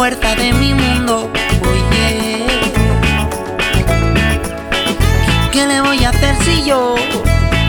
[0.00, 1.30] Fuerza de mi mundo?
[1.70, 2.46] Oye.
[5.44, 6.94] ¿Y qué le voy a hacer si yo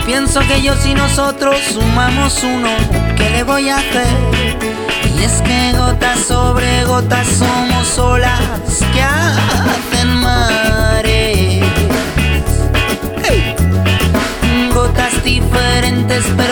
[0.06, 2.70] Pienso que yo si nosotros sumamos uno,
[3.18, 4.16] ¿qué le voy a hacer?
[5.14, 8.40] Y es que gotas sobre gotas somos olas
[8.94, 11.62] que hacen mares.
[14.74, 16.51] Gotas diferentes pero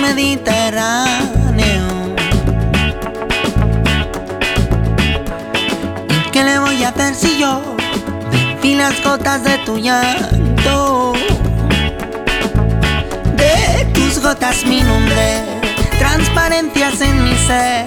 [0.00, 1.86] Mediterráneo?
[6.08, 7.70] ¿Y qué le voy a hacer si yo
[8.62, 11.12] vi las gotas de tu llanto.
[13.36, 15.44] De tus gotas mi nombre,
[15.98, 17.86] transparencias en mi ser.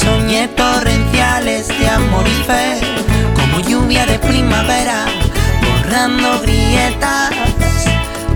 [0.00, 2.80] Soñé torrenciales de amor y fe,
[3.34, 5.06] como lluvia de primavera,
[5.64, 7.30] borrando grietas,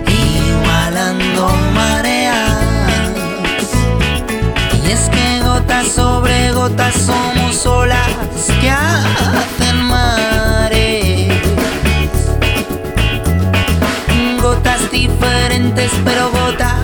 [0.07, 2.22] igualando mareas.
[4.93, 8.07] Es que gotas sobre gotas somos olas
[8.61, 11.33] que hacen mares.
[14.39, 16.82] Gotas diferentes pero gotas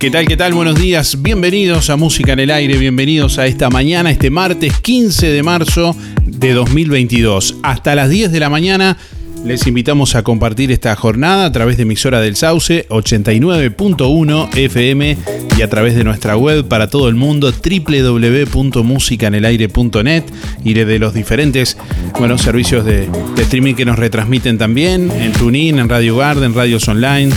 [0.00, 0.26] ¿Qué tal?
[0.26, 0.54] ¿Qué tal?
[0.54, 1.20] Buenos días.
[1.20, 2.78] Bienvenidos a Música en el Aire.
[2.78, 5.94] Bienvenidos a esta mañana, este martes 15 de marzo
[6.24, 7.56] de 2022.
[7.62, 8.96] Hasta las 10 de la mañana
[9.44, 15.18] les invitamos a compartir esta jornada a través de emisora del Sauce 89.1 FM
[15.58, 20.24] y a través de nuestra web para todo el mundo www.musicanelaire.net
[20.64, 21.76] y de los diferentes
[22.18, 23.06] bueno, servicios de,
[23.36, 27.34] de streaming que nos retransmiten también en TuneIn, en Radio Garden, Radios Online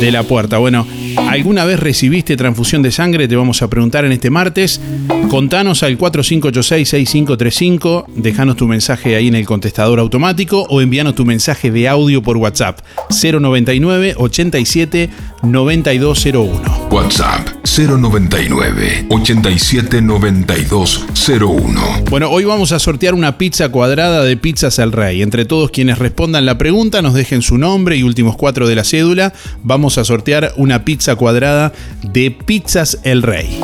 [0.00, 0.58] de la puerta.
[0.58, 0.86] Bueno,
[1.28, 3.28] ¿alguna vez recibiste transfusión de sangre?
[3.28, 4.80] Te vamos a preguntar en este martes.
[5.28, 11.70] Contanos al 4586-6535, dejanos tu mensaje ahí en el contestador automático o envíanos tu mensaje
[11.70, 12.78] de audio por WhatsApp
[13.10, 15.10] 099 87
[15.42, 16.88] 9201.
[16.90, 21.80] WhatsApp 099 87 9201.
[22.10, 25.22] Bueno, hoy vamos a sortear una pizza cuadrada de Pizzas El Rey.
[25.22, 28.84] Entre todos quienes respondan la pregunta, nos dejen su nombre y últimos cuatro de la
[28.84, 29.32] cédula.
[29.62, 31.72] Vamos a sortear una pizza cuadrada
[32.02, 33.60] de Pizzas El Rey.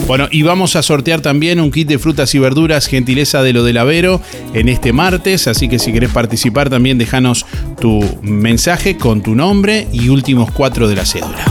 [0.07, 3.65] Bueno, y vamos a sortear también un kit de frutas y verduras, gentileza de lo
[3.65, 4.21] del Avero,
[4.53, 5.49] en este martes.
[5.49, 7.47] Así que si querés participar, también déjanos
[7.81, 11.45] tu mensaje con tu nombre y últimos cuatro de la cédula.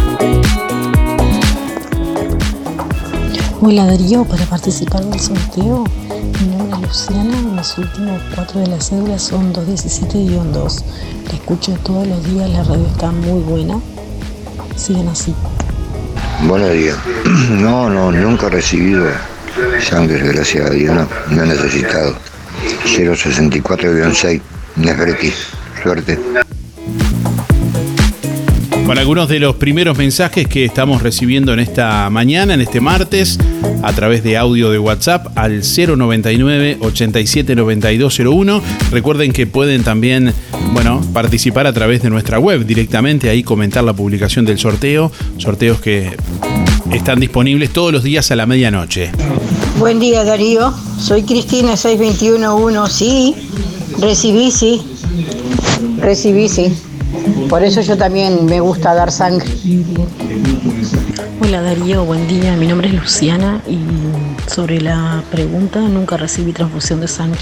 [3.61, 5.85] Hola Darío, para participar del sorteo,
[6.41, 10.83] mi nombre es Luciana, los últimos cuatro de la cédula son 217-2.
[11.27, 13.79] La escucho todos los días, la radio está muy buena.
[14.75, 15.33] Sigan así.
[16.41, 16.97] Buenos días.
[17.49, 19.07] No, no, nunca he recibido
[19.81, 22.15] sangre, gracias a Dios, no, no he necesitado.
[22.85, 24.41] 064-6,
[24.77, 25.33] Nefreti,
[25.81, 26.19] suerte.
[28.93, 33.39] Con algunos de los primeros mensajes que estamos recibiendo en esta mañana, en este martes,
[33.81, 38.61] a través de audio de WhatsApp al 099 879201.
[38.91, 40.31] Recuerden que pueden también,
[40.73, 45.81] bueno, participar a través de nuestra web directamente, ahí comentar la publicación del sorteo, sorteos
[45.81, 46.15] que
[46.91, 49.09] están disponibles todos los días a la medianoche.
[49.79, 53.35] Buen día Darío, soy Cristina 6211, sí,
[53.99, 54.79] recibí, sí,
[55.99, 56.71] recibí, sí.
[57.49, 59.47] Por eso yo también me gusta dar sangre.
[61.41, 62.55] Hola Darío, buen día.
[62.55, 63.79] Mi nombre es Luciana y
[64.49, 67.41] sobre la pregunta nunca recibí transfusión de sangre.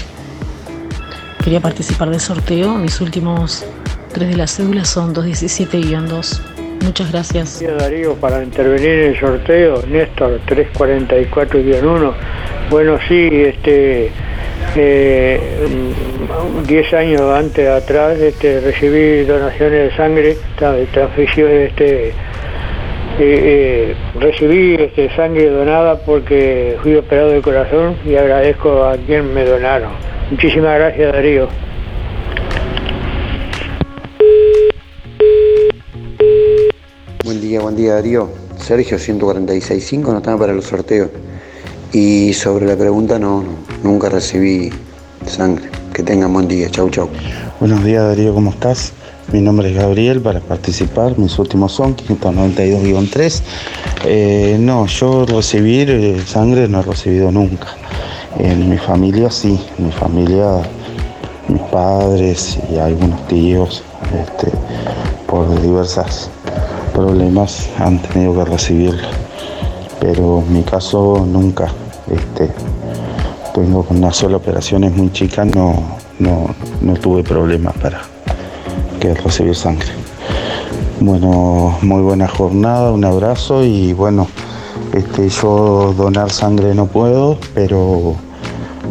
[1.42, 2.74] Quería participar del sorteo.
[2.74, 3.64] Mis últimos
[4.12, 6.40] tres de las cédulas son 217-2.
[6.84, 7.62] Muchas gracias.
[7.78, 12.12] Darío, para intervenir en el sorteo, Néstor 344-1.
[12.70, 14.10] Bueno, sí, este,
[14.76, 15.40] eh,
[16.66, 20.36] 10 años antes atrás este, recibí donaciones de sangre,
[20.92, 22.14] transfusiones, este, eh,
[23.18, 29.44] eh, recibí este, sangre donada porque fui operado de corazón y agradezco a quien me
[29.44, 29.90] donaron.
[30.30, 31.48] Muchísimas gracias Darío.
[37.24, 38.30] Buen día, buen día Darío.
[38.56, 41.10] Sergio 146.5 no están para los sorteos.
[41.92, 43.50] Y sobre la pregunta no, no,
[43.82, 44.70] nunca recibí
[45.26, 45.68] sangre.
[45.92, 46.70] Que tengan buen día.
[46.70, 47.10] Chau, chau.
[47.60, 48.94] Buenos días Darío, ¿cómo estás?
[49.30, 51.18] Mi nombre es Gabriel para participar.
[51.18, 53.42] Mis últimos son 592-3.
[54.06, 57.68] Eh, no, yo recibir eh, sangre no he recibido nunca.
[58.38, 60.62] En mi familia sí, en mi familia,
[61.48, 63.84] mis padres y algunos tíos,
[64.18, 64.50] este,
[65.26, 66.30] por diversos
[66.94, 69.08] problemas han tenido que recibirlo.
[70.00, 71.70] Pero en mi caso nunca.
[72.10, 72.50] Este,
[73.54, 75.74] tengo con una sola operación, es muy chica, no,
[76.18, 78.02] no, no tuve problemas para
[79.00, 79.88] que recibir sangre.
[81.00, 84.28] Bueno, muy buena jornada, un abrazo y bueno,
[84.94, 88.14] este, yo donar sangre no puedo, pero,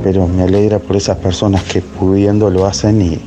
[0.03, 3.19] pero me alegra por esas personas que pudiendo lo hacen y,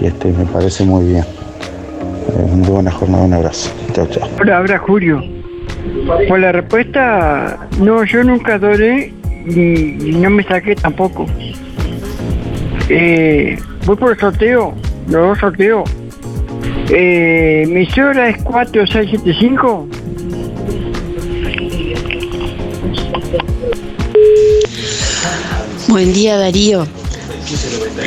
[0.00, 1.24] y este, me parece muy bien.
[1.24, 3.70] Eh, muy buena jornada, un abrazo.
[3.92, 4.28] Chao, chao.
[4.40, 5.39] Hola, habla Julio.
[6.28, 9.12] Pues la respuesta, no, yo nunca doné
[9.46, 11.26] y, no me saqué tampoco.
[12.88, 14.74] Eh, voy por el sorteo,
[15.08, 15.90] los dos sorteos.
[16.90, 19.88] Eh, mi cédula es 4675.
[25.88, 26.86] Buen día Darío.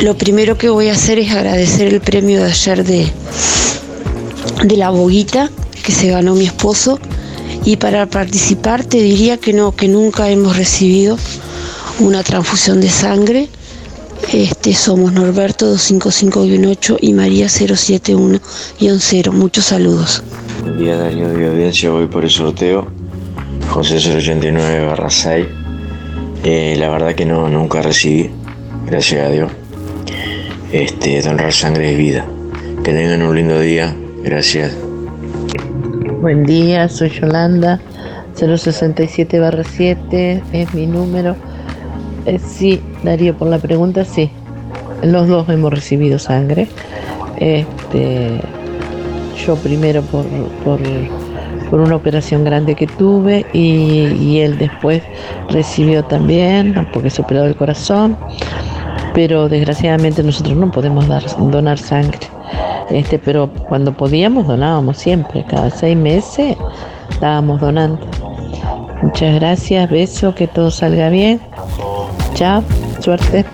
[0.02, 3.12] Lo primero que voy a hacer es agradecer el premio de ayer de,
[4.64, 5.50] de la boguita
[5.84, 7.00] que se ganó mi esposo
[7.66, 11.18] y para participar te diría que no, que nunca hemos recibido
[12.00, 13.48] una transfusión de sangre.
[14.32, 19.32] Este, somos Norberto 255-8 y María 071-0.
[19.32, 20.24] Muchos saludos.
[20.62, 22.88] Buen día Darío de audiencia, voy por el sorteo.
[23.70, 25.46] José 089 barra 6.
[26.44, 28.30] Eh, la verdad que no, nunca recibí,
[28.86, 29.52] gracias a Dios.
[30.72, 32.26] Este, donar sangre es vida.
[32.84, 34.74] Que tengan un lindo día, gracias.
[36.24, 37.82] Buen día, soy Yolanda,
[38.38, 41.36] 067-7 es mi número.
[42.26, 44.32] Eh, sí, Darío, por la pregunta, sí.
[45.02, 46.70] Los dos hemos recibido sangre.
[47.36, 48.40] Este,
[49.46, 50.26] yo primero por,
[50.64, 50.80] por,
[51.82, 55.04] una operación grande que tuve y, él después
[55.50, 58.16] recibió también porque se operó el corazón.
[59.14, 62.33] Pero desgraciadamente nosotros no podemos dar, donar sangre.
[62.90, 66.58] Este, pero cuando podíamos donábamos siempre, cada seis meses
[67.10, 68.00] estábamos donando.
[69.02, 71.42] Muchas gracias, beso, que todo salga bien.
[72.36, 72.64] Chao,
[73.00, 73.46] suerte.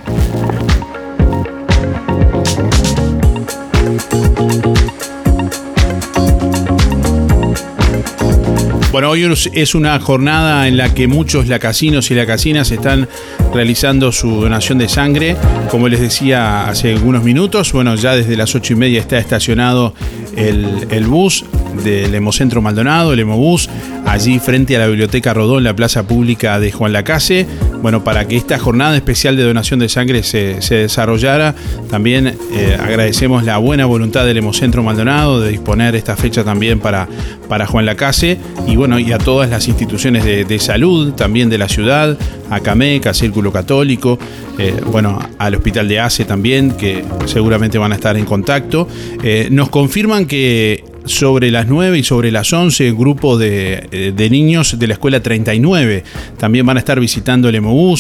[9.00, 13.08] Bueno, hoy es una jornada en la que muchos lacasinos y lacasinas están
[13.54, 15.38] realizando su donación de sangre.
[15.72, 19.94] Como les decía hace algunos minutos, bueno, ya desde las ocho y media está estacionado
[20.36, 21.46] el, el bus
[21.82, 23.70] del Hemocentro Maldonado, el Hemobús,
[24.06, 27.48] allí frente a la Biblioteca Rodó, en la plaza pública de Juan Lacase.
[27.82, 31.56] Bueno, para que esta jornada especial de donación de sangre se, desarrollara,
[31.90, 37.08] también eh, agradecemos la buena voluntad del Hemocentro Maldonado de disponer esta fecha también para,
[37.48, 41.70] para Juan Lacase y bueno, y a todas las instituciones de, salud también de la
[41.70, 42.18] ciudad,
[42.50, 44.20] a Cameca, Círculo Católico,
[44.58, 48.88] eh, bueno, al Hospital de ACE también, que seguramente van a estar en contacto.
[49.24, 54.30] Eh, nos confirman que sobre las 9 y sobre las 11 grupo de, eh, de,
[54.30, 56.04] niños de la escuela 39
[56.38, 57.56] también van a estar visitando el.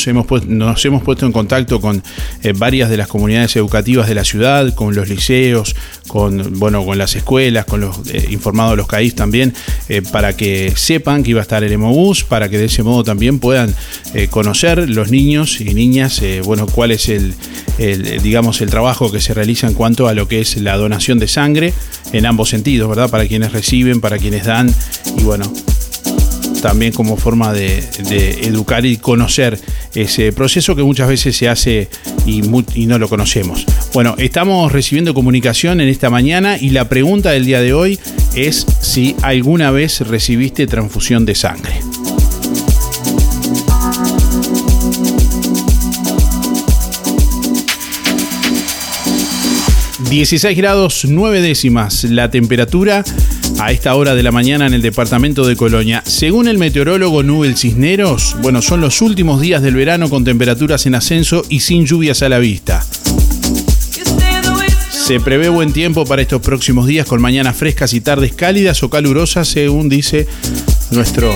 [0.07, 2.01] Hemos nos hemos puesto en contacto con
[2.43, 5.75] eh, varias de las comunidades educativas de la ciudad, con los liceos,
[6.07, 9.53] con, bueno, con las escuelas, con los eh, informados los CAIF también,
[10.11, 13.39] para que sepan que iba a estar el Emobús, para que de ese modo también
[13.39, 13.73] puedan
[14.29, 17.33] conocer los niños y niñas, bueno, cuál es el,
[18.21, 21.27] digamos, el trabajo que se realiza en cuanto a lo que es la donación de
[21.27, 21.73] sangre
[22.13, 23.09] en ambos sentidos, ¿verdad?
[23.09, 24.73] Para quienes reciben, para quienes dan
[25.17, 25.51] y bueno,
[26.61, 27.79] también como forma de,
[28.43, 29.59] educar y conocer
[29.95, 31.87] ese proceso que muchas veces se hace
[32.25, 32.41] y,
[32.75, 33.65] y, no lo conocemos.
[33.93, 37.99] Bueno, estamos recibiendo comunicación en esta mañana y la pregunta del día de hoy
[38.35, 41.88] es si alguna vez recibiste transfusión de sangre.
[50.09, 53.03] 16 grados 9 décimas la temperatura
[53.59, 56.01] a esta hora de la mañana en el departamento de Colonia.
[56.03, 60.95] Según el meteorólogo Nubel Cisneros, bueno, son los últimos días del verano con temperaturas en
[60.95, 62.83] ascenso y sin lluvias a la vista.
[64.89, 68.89] Se prevé buen tiempo para estos próximos días con mañanas frescas y tardes cálidas o
[68.89, 70.27] calurosas, según dice
[70.89, 71.31] nuestro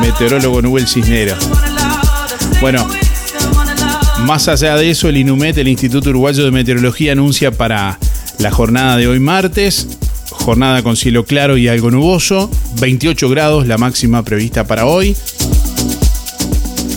[0.00, 1.46] meteorólogo Nubel Cisneros.
[2.62, 2.88] Bueno,
[4.24, 7.98] más allá de eso, el INUMET, el Instituto Uruguayo de Meteorología, anuncia para
[8.38, 9.86] la jornada de hoy martes,
[10.30, 12.50] jornada con cielo claro y algo nuboso,
[12.80, 15.14] 28 grados la máxima prevista para hoy.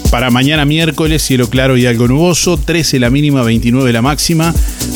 [0.10, 4.53] Para mañana miércoles, cielo claro y algo nuboso, 13 la mínima, 29 la máxima.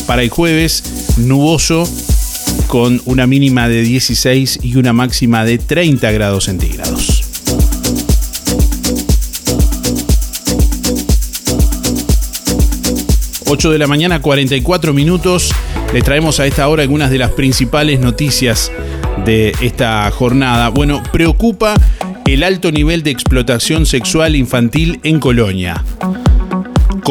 [0.07, 0.83] Para el jueves,
[1.17, 1.83] nuboso
[2.67, 7.10] con una mínima de 16 y una máxima de 30 grados centígrados.
[13.53, 15.51] 8 de la mañana, 44 minutos.
[15.93, 18.71] Les traemos a esta hora algunas de las principales noticias
[19.25, 20.69] de esta jornada.
[20.69, 21.73] Bueno, preocupa
[22.25, 25.83] el alto nivel de explotación sexual infantil en Colonia.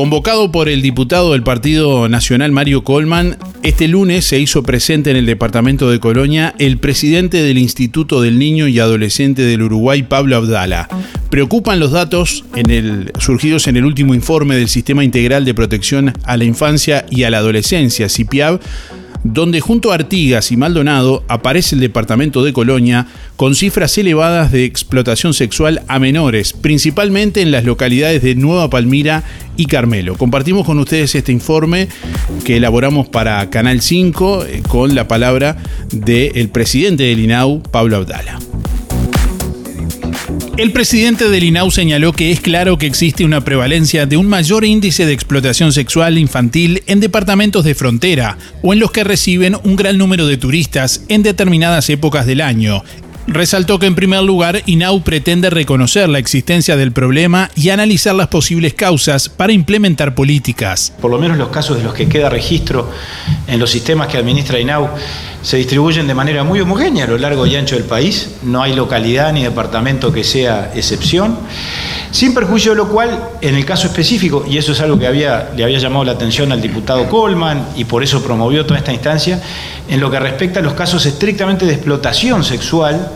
[0.00, 5.19] Convocado por el diputado del Partido Nacional Mario Colman, este lunes se hizo presente en
[5.19, 10.37] el departamento de Colonia el presidente del Instituto del Niño y Adolescente del Uruguay, Pablo
[10.37, 10.88] Abdala.
[11.28, 12.47] Preocupan los datos
[13.19, 17.30] surgidos en el último informe del Sistema Integral de Protección a la Infancia y a
[17.30, 18.59] la Adolescencia, CIPIAB,
[19.24, 24.64] donde junto a Artigas y Maldonado aparece el departamento de Colonia con cifras elevadas de
[24.64, 29.22] explotación sexual a menores, principalmente en las localidades de Nueva Palmira
[29.56, 30.16] y Carmelo.
[30.16, 31.88] Compartimos con ustedes este informe
[32.44, 35.56] que elaboramos para Canal 5 eh, con la palabra
[35.92, 38.50] del presidente del INAU, Pablo Abdala.
[40.61, 44.67] El presidente del INAU señaló que es claro que existe una prevalencia de un mayor
[44.67, 49.75] índice de explotación sexual infantil en departamentos de frontera o en los que reciben un
[49.75, 52.83] gran número de turistas en determinadas épocas del año,
[53.26, 58.26] Resaltó que en primer lugar INAU pretende reconocer la existencia del problema y analizar las
[58.26, 60.93] posibles causas para implementar políticas.
[61.00, 62.90] Por lo menos los casos de los que queda registro
[63.47, 64.88] en los sistemas que administra INAU
[65.42, 68.37] se distribuyen de manera muy homogénea a lo largo y ancho del país.
[68.42, 71.38] No hay localidad ni departamento que sea excepción.
[72.11, 75.64] Sin perjuicio de lo cual, en el caso específico, y eso es algo que le
[75.64, 79.40] había llamado la atención al diputado Coleman y por eso promovió toda esta instancia,
[79.88, 83.11] en lo que respecta a los casos estrictamente de explotación sexual,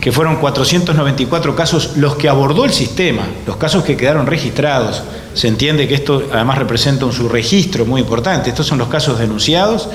[0.00, 5.02] que fueron 494 casos los que abordó el sistema, los casos que quedaron registrados.
[5.34, 8.48] Se entiende que esto además representa un subregistro muy importante.
[8.48, 9.88] Estos son los casos denunciados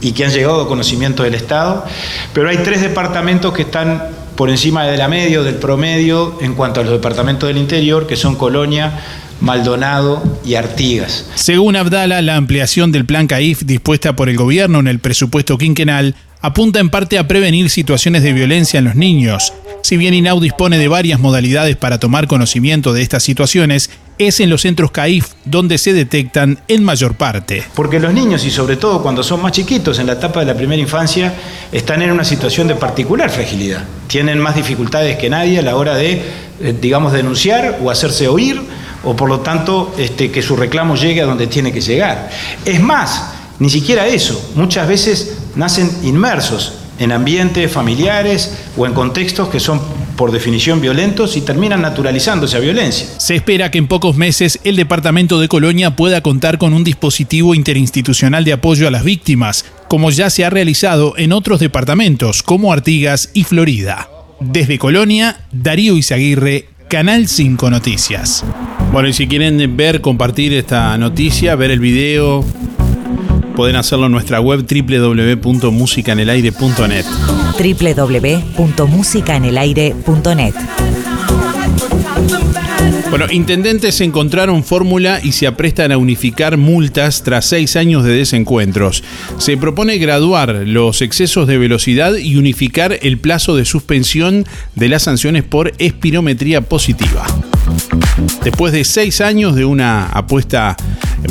[0.00, 1.84] y que han llegado a conocimiento del Estado,
[2.32, 4.02] pero hay tres departamentos que están
[4.36, 8.16] por encima de la media del promedio en cuanto a los departamentos del interior, que
[8.16, 9.00] son Colonia,
[9.40, 11.26] Maldonado y Artigas.
[11.34, 16.14] Según Abdala, la ampliación del plan CAIF dispuesta por el gobierno en el presupuesto quinquenal
[16.40, 19.52] apunta en parte a prevenir situaciones de violencia en los niños.
[19.82, 24.50] Si bien INAU dispone de varias modalidades para tomar conocimiento de estas situaciones, es en
[24.50, 27.64] los centros CAIF donde se detectan en mayor parte.
[27.74, 30.54] Porque los niños, y sobre todo cuando son más chiquitos, en la etapa de la
[30.54, 31.34] primera infancia,
[31.72, 33.84] están en una situación de particular fragilidad.
[34.06, 36.22] Tienen más dificultades que nadie a la hora de,
[36.60, 38.60] eh, digamos, denunciar o hacerse oír,
[39.04, 42.30] o por lo tanto este, que su reclamo llegue a donde tiene que llegar.
[42.64, 44.52] Es más, ni siquiera eso.
[44.54, 49.80] Muchas veces nacen inmersos en ambientes familiares o en contextos que son
[50.16, 53.06] por definición violentos y terminan naturalizando esa violencia.
[53.18, 57.54] Se espera que en pocos meses el departamento de Colonia pueda contar con un dispositivo
[57.54, 62.72] interinstitucional de apoyo a las víctimas, como ya se ha realizado en otros departamentos como
[62.72, 64.10] Artigas y Florida.
[64.40, 68.44] Desde Colonia, Darío Izaguirre, Canal 5 Noticias.
[68.92, 72.44] Bueno, y si quieren ver, compartir esta noticia, ver el video,
[73.58, 77.06] pueden hacerlo en nuestra web www.musicanelaire.net.
[77.58, 80.54] www.musicanelaire.net.
[83.10, 89.02] Bueno, intendentes encontraron fórmula y se aprestan a unificar multas tras seis años de desencuentros.
[89.38, 95.04] Se propone graduar los excesos de velocidad y unificar el plazo de suspensión de las
[95.04, 97.26] sanciones por espirometría positiva.
[98.42, 100.76] Después de seis años de una apuesta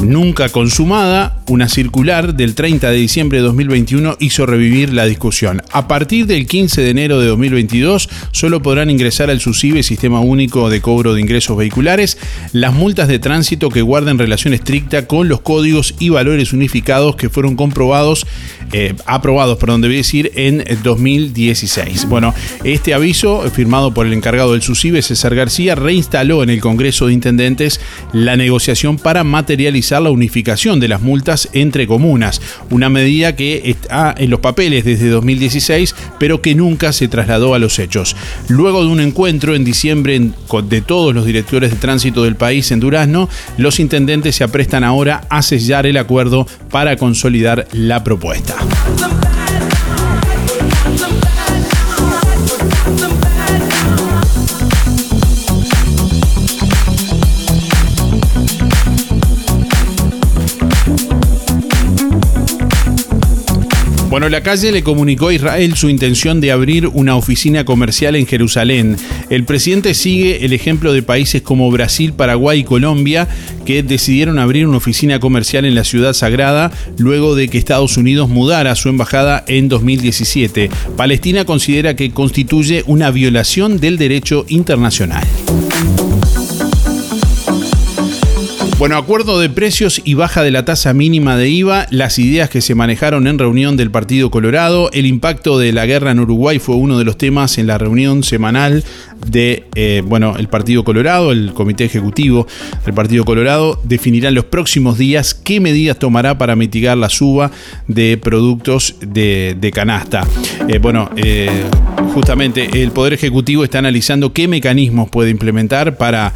[0.04, 5.62] nunca consumada, una circular del 30 de diciembre de 2021 hizo revivir la discusión.
[5.72, 10.70] A partir del 15 de enero de 2022 solo podrán ingresar al SUSIBE, Sistema Único
[10.70, 12.18] de Cobro de Ingresos Vehiculares,
[12.52, 17.30] las multas de tránsito que guarden relación estricta con los códigos y valores unificados que
[17.30, 18.26] fueron comprobados,
[18.74, 22.08] eh, aprobados, perdón, debe decir, en 2016.
[22.10, 27.08] Bueno, este aviso, firmado por el encargado del SUSIBE, César García, reinstaló en el Congreso
[27.08, 27.80] de Intendentes
[28.14, 34.16] la negociación para materializar la unificación de las multas entre comunas, una medida que está
[34.18, 38.16] en los papeles desde 2016, pero que nunca se trasladó a los hechos.
[38.48, 42.80] Luego de un encuentro en diciembre de todos los directores de tránsito del país en
[42.80, 48.56] Durazno, los intendentes se aprestan ahora a sellar el acuerdo para consolidar la propuesta.
[64.18, 68.26] Bueno, la calle le comunicó a Israel su intención de abrir una oficina comercial en
[68.26, 68.98] Jerusalén.
[69.30, 73.28] El presidente sigue el ejemplo de países como Brasil, Paraguay y Colombia
[73.64, 78.28] que decidieron abrir una oficina comercial en la ciudad sagrada luego de que Estados Unidos
[78.28, 80.72] mudara su embajada en 2017.
[80.96, 85.28] Palestina considera que constituye una violación del derecho internacional.
[88.80, 92.62] Bueno, acuerdo de precios y baja de la tasa mínima de IVA, las ideas que
[92.62, 96.76] se manejaron en reunión del Partido Colorado, el impacto de la guerra en Uruguay fue
[96.76, 98.84] uno de los temas en la reunión semanal
[99.26, 102.46] de, eh, bueno, el Partido Colorado, el Comité Ejecutivo
[102.86, 107.50] del Partido Colorado, definirá en los próximos días qué medidas tomará para mitigar la suba
[107.88, 110.24] de productos de, canasta.
[110.68, 111.64] Eh, bueno, eh,
[112.18, 116.34] justamente el Poder Ejecutivo está analizando qué mecanismos puede implementar para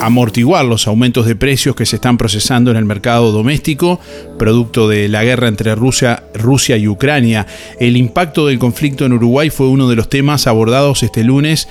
[0.00, 4.00] amortiguar los aumentos de precios que se están procesando en el mercado doméstico,
[4.40, 7.46] producto de la guerra entre Rusia, Rusia y Ucrania.
[7.78, 11.68] El impacto del conflicto en Uruguay fue uno de los temas abordados este lunes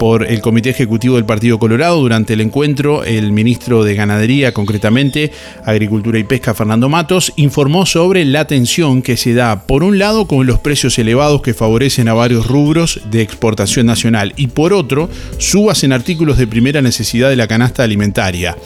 [0.00, 2.00] por el Comité Ejecutivo del Partido Colorado.
[2.00, 5.30] Durante el encuentro, el ministro de Ganadería, concretamente
[5.66, 10.26] Agricultura y Pesca, Fernando Matos, informó sobre la tensión que se da, por un lado,
[10.26, 15.10] con los precios elevados que favorecen a varios rubros de exportación nacional y por otro,
[15.36, 18.56] subas en artículos de primera necesidad de la canasta alimentaria.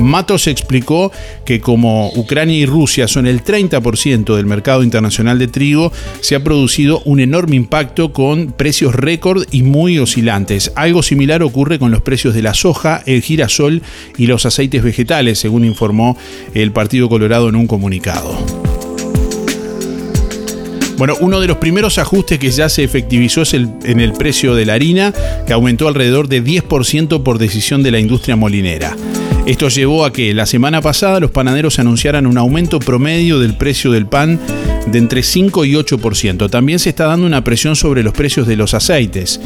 [0.00, 1.12] Matos explicó
[1.44, 6.42] que como Ucrania y Rusia son el 30% del mercado internacional de trigo, se ha
[6.42, 10.71] producido un enorme impacto con precios récord y muy oscilantes.
[10.74, 13.82] Algo similar ocurre con los precios de la soja, el girasol
[14.16, 16.16] y los aceites vegetales, según informó
[16.54, 18.36] el Partido Colorado en un comunicado.
[20.96, 24.66] Bueno, uno de los primeros ajustes que ya se efectivizó es en el precio de
[24.66, 25.12] la harina,
[25.46, 28.96] que aumentó alrededor de 10% por decisión de la industria molinera.
[29.44, 33.90] Esto llevó a que la semana pasada los panaderos anunciaran un aumento promedio del precio
[33.90, 34.38] del pan
[34.86, 36.48] de entre 5 y 8%.
[36.48, 39.40] También se está dando una presión sobre los precios de los aceites.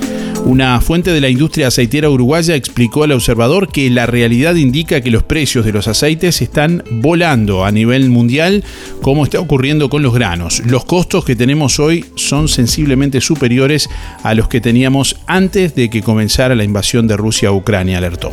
[0.47, 5.11] Una fuente de la industria aceitera uruguaya explicó al observador que la realidad indica que
[5.11, 8.63] los precios de los aceites están volando a nivel mundial,
[9.03, 10.63] como está ocurriendo con los granos.
[10.65, 13.91] Los costos que tenemos hoy son sensiblemente superiores
[14.23, 18.31] a los que teníamos antes de que comenzara la invasión de Rusia a Ucrania, alertó.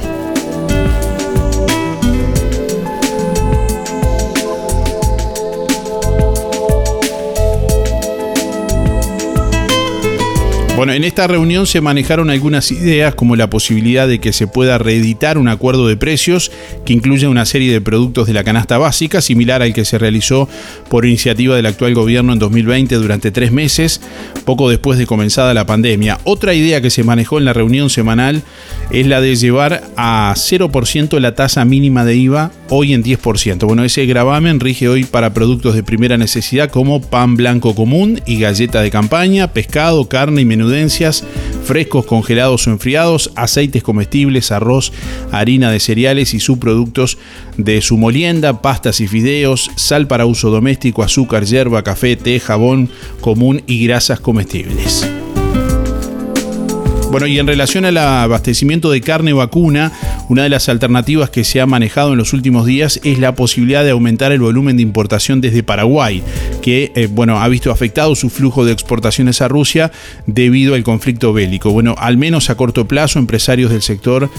[10.76, 14.80] Bueno, en esta reunión se manejaron algunas ideas como la posibilidad de que se pueda
[14.80, 16.52] reeditar un acuerdo de precios
[16.84, 20.50] que incluye una serie de productos de la canasta básica, similar al que se realizó
[20.90, 24.02] por iniciativa del actual gobierno en 2020 durante tres meses,
[24.46, 26.18] poco después de comenzada la pandemia.
[26.24, 28.42] Otra idea que se manejó en la reunión semanal
[28.90, 33.64] es la de llevar a 0% la tasa mínima de IVA, hoy en 10%.
[33.68, 38.40] Bueno, ese gravamen rige hoy para productos de primera necesidad como pan blanco común y
[38.40, 40.63] galleta de campaña, pescado, carne y menú
[41.64, 44.92] frescos, congelados o enfriados, aceites comestibles, arroz,
[45.32, 47.18] harina de cereales y subproductos
[47.58, 52.90] de su molienda, pastas y fideos, sal para uso doméstico, azúcar, hierba, café, té, jabón
[53.22, 55.08] común y grasas comestibles.
[57.14, 59.92] Bueno, y en relación al abastecimiento de carne vacuna,
[60.30, 63.84] una de las alternativas que se ha manejado en los últimos días es la posibilidad
[63.84, 66.24] de aumentar el volumen de importación desde Paraguay,
[66.64, 69.92] que eh, bueno, ha visto afectado su flujo de exportaciones a Rusia
[70.26, 71.72] debido al conflicto bélico.
[71.72, 74.32] Bueno, al menos a corto plazo, empresarios del sector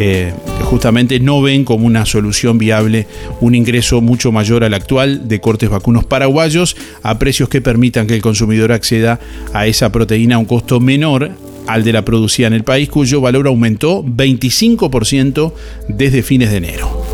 [0.00, 0.32] eh,
[0.62, 3.06] justamente no ven como una solución viable
[3.42, 8.14] un ingreso mucho mayor al actual de cortes vacunos paraguayos a precios que permitan que
[8.14, 9.20] el consumidor acceda
[9.52, 13.20] a esa proteína a un costo menor al de la producida en el país, cuyo
[13.20, 15.52] valor aumentó 25%
[15.88, 17.13] desde fines de enero.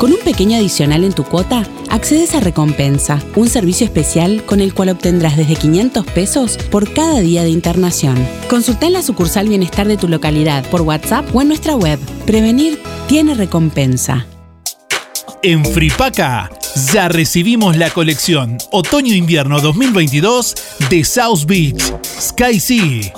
[0.01, 4.73] Con un pequeño adicional en tu cuota, accedes a Recompensa, un servicio especial con el
[4.73, 8.17] cual obtendrás desde 500 pesos por cada día de internación.
[8.49, 11.99] Consulta en la sucursal Bienestar de tu localidad por WhatsApp o en nuestra web.
[12.25, 14.25] Prevenir tiene recompensa.
[15.43, 16.49] En Fripaca
[16.91, 20.55] Ya recibimos la colección Otoño-Invierno 2022
[20.89, 23.13] de South Beach, Sky Sea,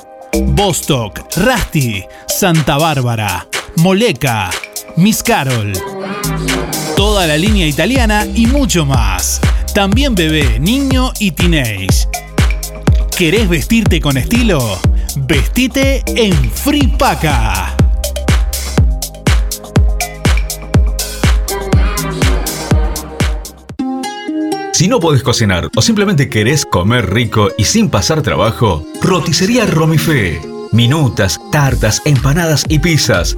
[0.47, 4.49] Bostock, Rusty, Santa Bárbara, Moleca,
[4.97, 5.71] Miss Carol.
[7.13, 9.39] Toda la línea italiana y mucho más.
[9.75, 12.07] También bebé, niño y teenage.
[13.15, 14.79] ¿Querés vestirte con estilo?
[15.17, 17.77] Vestite en Free Paca.
[24.71, 30.41] Si no podés cocinar o simplemente querés comer rico y sin pasar trabajo, roticería Romifé.
[30.71, 33.37] Minutas, tartas, empanadas y pizzas.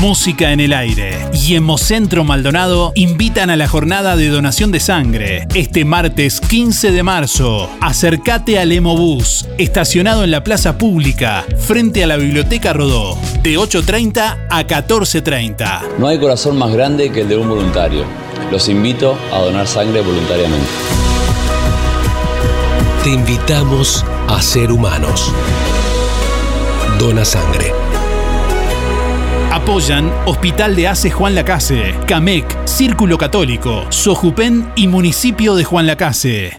[0.00, 5.46] Música en el aire y Hemocentro Maldonado invitan a la jornada de donación de sangre
[5.54, 7.68] este martes 15 de marzo.
[7.82, 14.46] Acércate al Hemobús, estacionado en la plaza pública, frente a la Biblioteca Rodó, de 8.30
[14.48, 15.98] a 14.30.
[15.98, 18.04] No hay corazón más grande que el de un voluntario.
[18.50, 20.66] Los invito a donar sangre voluntariamente.
[23.04, 25.30] Te invitamos a ser humanos.
[26.98, 27.79] Dona sangre.
[29.62, 36.58] Apoyan Hospital de Ace Juan Lacase, CAMEC, Círculo Católico, Sojupen y Municipio de Juan Lacase.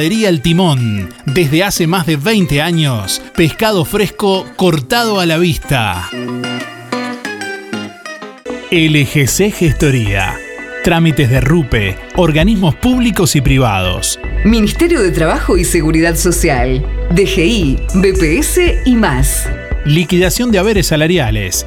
[0.00, 1.10] El Timón.
[1.26, 6.08] Desde hace más de 20 años, pescado fresco cortado a la vista.
[8.70, 10.34] LGC Gestoría.
[10.82, 14.18] Trámites de RUPE, organismos públicos y privados.
[14.44, 19.48] Ministerio de Trabajo y Seguridad Social, DGI, BPS y más.
[19.84, 21.66] Liquidación de haberes salariales,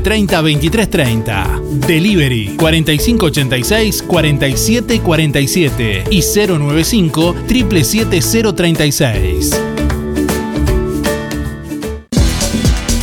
[0.00, 1.60] 30 23 30.
[1.86, 9.60] Delivery 4586 47 47 y 095 77036.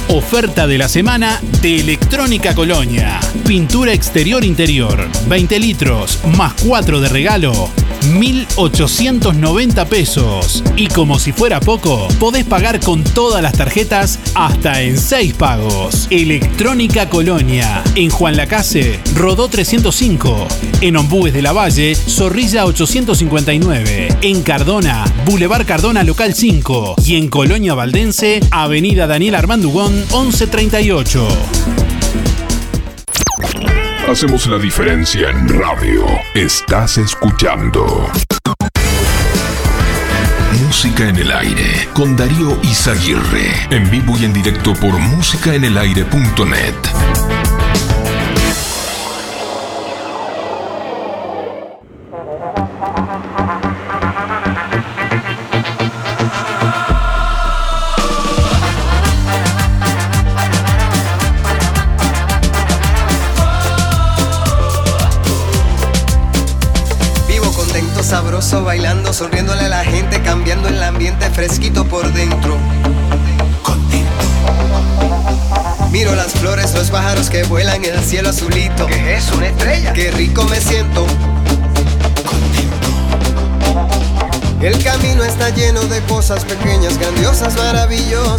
[0.09, 3.19] Oferta de la semana de Electrónica Colonia.
[3.45, 7.69] Pintura exterior interior, 20 litros, más 4 de regalo,
[8.13, 10.63] 1.890 pesos.
[10.75, 16.07] Y como si fuera poco, podés pagar con todas las tarjetas hasta en 6 pagos.
[16.09, 20.47] Electrónica Colonia, en Juan Lacase, Rodó 305,
[20.81, 27.29] en Ombúes de la Valle, Zorrilla 859, en Cardona, Boulevard Cardona Local 5 y en
[27.29, 31.84] Colonia Valdense, Avenida Daniel Armandugón 1138.
[34.07, 36.05] Hacemos la diferencia en radio.
[36.35, 38.07] Estás escuchando.
[40.63, 43.51] Música en el aire con Darío Izaguirre.
[43.71, 47.44] En vivo y en directo por músicaenelaire.net.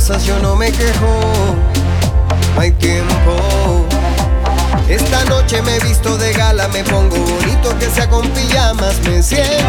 [0.06, 1.56] Yo no me quejo.
[2.54, 3.84] No hay tiempo.
[4.88, 9.20] Esta noche me he visto de gala, me pongo bonito que sea con pijamas, me
[9.20, 9.65] siento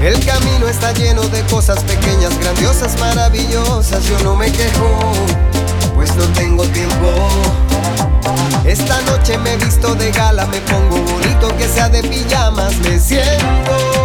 [0.00, 4.04] El camino está lleno de cosas pequeñas, grandiosas, maravillosas.
[4.04, 5.12] Yo no me quejo,
[5.94, 7.28] pues no tengo tiempo.
[8.64, 14.01] Esta noche me visto de gala, me pongo bonito que sea de pijamas, me siento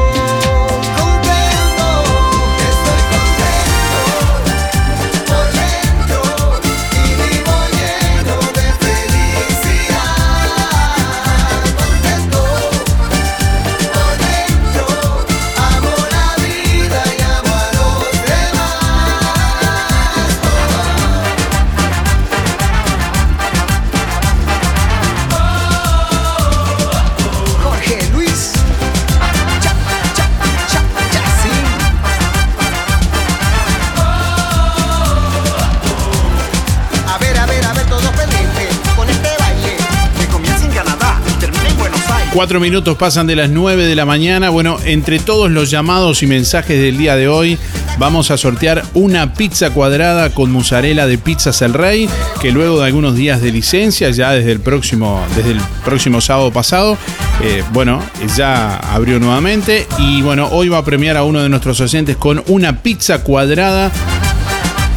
[42.38, 44.52] Cuatro minutos pasan de las 9 de la mañana.
[44.52, 47.58] Bueno, entre todos los llamados y mensajes del día de hoy,
[47.98, 52.08] vamos a sortear una pizza cuadrada con mozzarella de Pizzas El Rey,
[52.40, 56.52] que luego de algunos días de licencia, ya desde el próximo, desde el próximo sábado
[56.52, 56.96] pasado,
[57.42, 58.04] eh, bueno,
[58.36, 59.88] ya abrió nuevamente.
[59.98, 63.92] Y bueno, hoy va a premiar a uno de nuestros oyentes con una pizza cuadrada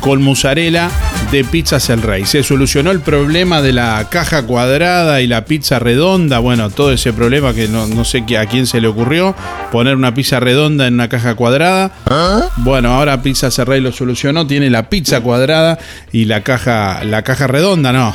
[0.01, 0.91] con mozzarella
[1.31, 2.27] de Pizzas El Rey.
[2.27, 6.41] Se solucionó el problema de la caja cuadrada y la pizza redonda.
[6.41, 9.37] Bueno, todo ese problema que no, sé a quién se le ocurrió.
[9.71, 11.93] Poner una pizza redonda en una caja cuadrada.
[12.57, 14.47] Bueno, ahora Pizzas El Rey lo solucionó.
[14.47, 15.79] Tiene la pizza cuadrada
[16.11, 18.13] y la caja, la caja redonda, no.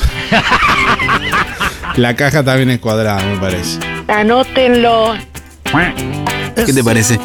[1.95, 3.79] la caja también es cuadrada, me parece.
[4.07, 5.13] Anótenlo.
[6.65, 7.17] ¿Qué te parece?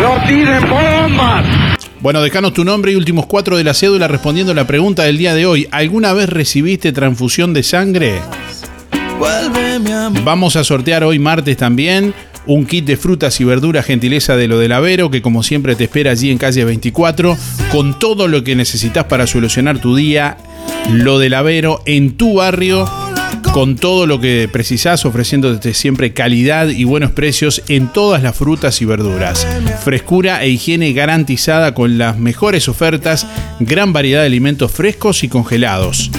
[0.00, 1.65] ¡No tiren bombas!
[2.00, 5.18] Bueno, dejanos tu nombre y últimos cuatro de la cédula respondiendo a la pregunta del
[5.18, 5.66] día de hoy.
[5.70, 8.20] ¿Alguna vez recibiste transfusión de sangre?
[10.24, 12.14] Vamos a sortear hoy martes también
[12.46, 15.84] un kit de frutas y verduras gentileza de lo del Avero que como siempre te
[15.84, 17.36] espera allí en calle 24
[17.72, 20.36] con todo lo que necesitas para solucionar tu día.
[20.92, 22.88] Lo del Avero en tu barrio
[23.56, 28.82] con todo lo que precisás, ofreciéndote siempre calidad y buenos precios en todas las frutas
[28.82, 29.46] y verduras.
[29.82, 33.26] Frescura e higiene garantizada con las mejores ofertas,
[33.58, 36.10] gran variedad de alimentos frescos y congelados.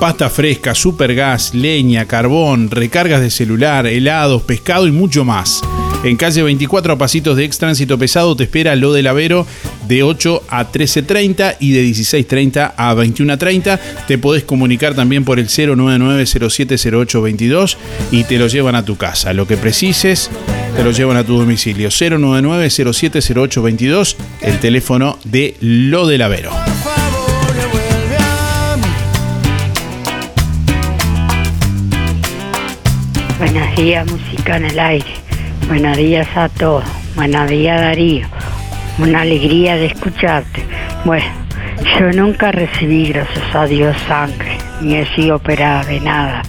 [0.00, 5.60] Pasta fresca, supergas, leña, carbón, recargas de celular, helados, pescado y mucho más.
[6.04, 9.46] En calle 24 a pasitos de ex tránsito pesado te espera lo del Avero
[9.86, 13.78] de 8 a 13.30 y de 16.30 a 21.30.
[14.06, 17.76] Te podés comunicar también por el 099-070822
[18.10, 19.32] y te lo llevan a tu casa.
[19.32, 20.28] Lo que precises,
[20.76, 21.88] te lo llevan a tu domicilio.
[21.88, 26.52] 099-070822, el teléfono de lo del Avero.
[33.38, 35.14] Buenos días, música en el aire.
[35.66, 36.84] Buenos días a todos.
[37.16, 38.28] Buenos días Darío.
[38.98, 40.64] Una alegría de escucharte.
[41.04, 41.24] Bueno,
[41.98, 46.42] yo nunca recibí, gracias a Dios, sangre, ni he sido operada de nada.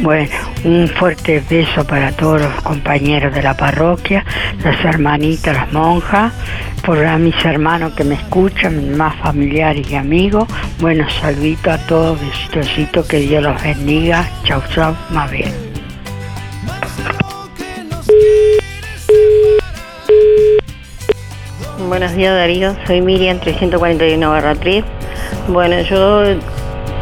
[0.00, 0.30] Bueno,
[0.64, 4.24] un fuerte beso para todos los compañeros de la parroquia,
[4.64, 6.32] las hermanitas, las monjas,
[6.84, 10.48] por mis hermanos que me escuchan, mis más familiares y amigos.
[10.80, 12.18] Bueno, saludito a todos,
[12.54, 14.28] besito, que Dios los bendiga.
[14.44, 15.71] Chau, chau, más bien.
[21.88, 24.84] Buenos días Darío, soy Miriam 341 barra 3.
[25.48, 26.22] Bueno, yo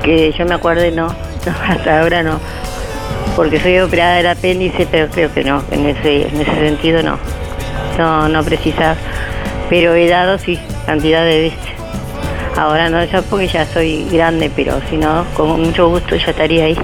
[0.02, 1.06] que yo me acuerde no,
[1.68, 2.40] hasta ahora no,
[3.36, 7.18] porque soy operada del apéndice, pero creo que no, en ese, en ese sentido no,
[7.98, 8.96] no, no precisa,
[9.68, 11.74] pero he dado sí, cantidad de veces.
[12.56, 16.64] Ahora no, ya porque ya soy grande, pero si no, con mucho gusto ya estaría
[16.64, 16.78] ahí.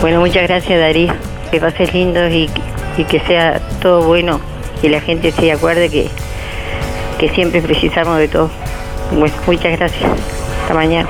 [0.00, 1.12] Bueno, muchas gracias Darío,
[1.50, 2.48] que pases lindo y,
[2.96, 4.40] y que sea todo bueno,
[4.80, 6.08] que la gente se acuerde que
[7.18, 8.50] que siempre precisamos de todo.
[9.12, 10.10] Bueno, muchas gracias.
[10.62, 11.08] Hasta mañana.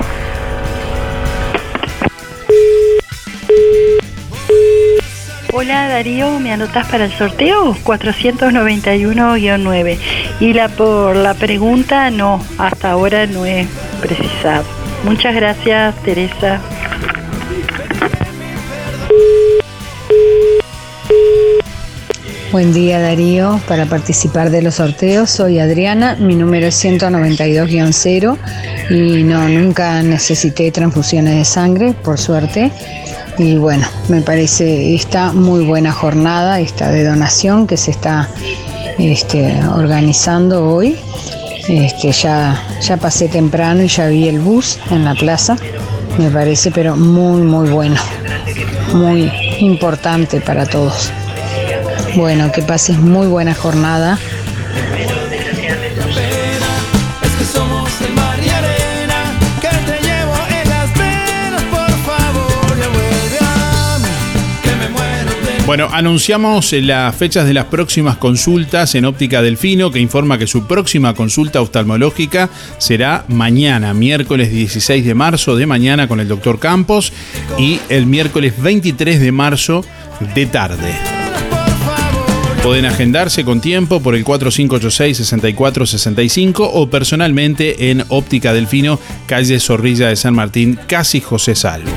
[5.52, 7.74] Hola Darío, ¿me anotas para el sorteo?
[7.84, 9.98] 491-9.
[10.38, 13.66] Y la por la pregunta, no, hasta ahora no he
[14.00, 14.62] precisado.
[15.04, 16.60] Muchas gracias, Teresa.
[22.50, 28.38] Buen día Darío, para participar de los sorteos soy Adriana, mi número es 192-0
[28.88, 32.72] y no, nunca necesité transfusiones de sangre, por suerte.
[33.36, 38.30] Y bueno, me parece esta muy buena jornada, esta de donación que se está
[38.98, 40.96] este, organizando hoy.
[41.68, 45.58] Este, ya, ya pasé temprano y ya vi el bus en la plaza.
[46.16, 48.00] Me parece pero muy, muy bueno,
[48.94, 49.30] muy
[49.60, 51.12] importante para todos.
[52.16, 54.18] Bueno, que pases muy buena jornada.
[65.68, 70.66] Bueno, anunciamos las fechas de las próximas consultas en Óptica Delfino, que informa que su
[70.66, 72.48] próxima consulta oftalmológica
[72.78, 77.12] será mañana, miércoles 16 de marzo de mañana con el doctor Campos
[77.58, 79.84] y el miércoles 23 de marzo
[80.34, 81.17] de tarde.
[82.62, 90.16] Pueden agendarse con tiempo por el 4586-6465 o personalmente en Óptica Delfino, calle Zorrilla de
[90.16, 91.90] San Martín, casi José Salvo.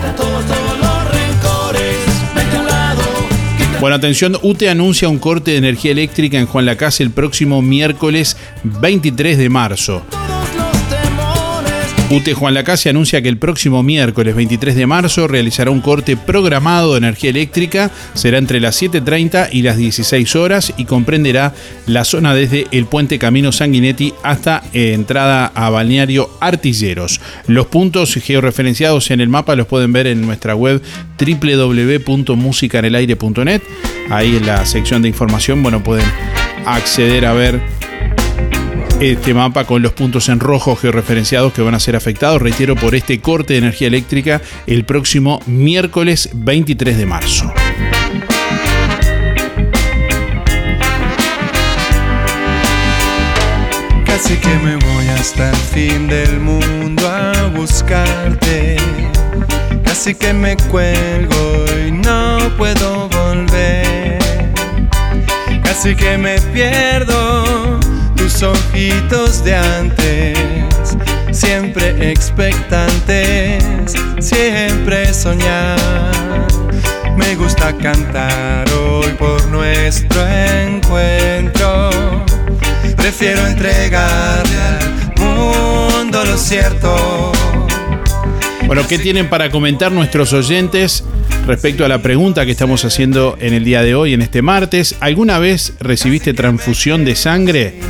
[3.82, 8.38] Bueno, atención, UTE anuncia un corte de energía eléctrica en Juan Lacase el próximo miércoles
[8.64, 10.06] 23 de marzo.
[12.12, 16.92] UTE Juan Lacase anuncia que el próximo miércoles 23 de marzo realizará un corte programado
[16.92, 17.90] de energía eléctrica.
[18.16, 21.54] Será entre las 7.30 y las 16 horas y comprenderá
[21.88, 27.22] la zona desde el puente Camino Sanguinetti hasta eh, entrada a Balneario Artilleros.
[27.48, 30.82] Los puntos georreferenciados en el mapa los pueden ver en nuestra web
[31.18, 33.62] www.musicanelaire.net.
[34.10, 36.12] Ahí en la sección de información, bueno, pueden
[36.66, 37.62] acceder a ver
[39.02, 42.94] este mapa con los puntos en rojo georreferenciados que van a ser afectados, reitero, por
[42.94, 47.52] este corte de energía eléctrica el próximo miércoles 23 de marzo.
[54.06, 58.78] Casi que me voy hasta el fin del mundo a buscarte.
[59.84, 64.20] Casi que me cuelgo y no puedo volver.
[65.64, 67.21] Casi que me pierdo
[68.32, 70.38] tus ojitos de antes.
[71.32, 75.78] Siempre expectantes, siempre soñar.
[77.18, 81.92] Me gusta cantar hoy por nuestro encuentro
[82.96, 87.32] Prefiero entregarle al mundo lo cierto.
[88.72, 91.04] Bueno, ¿qué tienen para comentar nuestros oyentes
[91.46, 94.96] respecto a la pregunta que estamos haciendo en el día de hoy, en este martes?
[95.02, 97.82] ¿Alguna vez recibiste transfusión de sangre?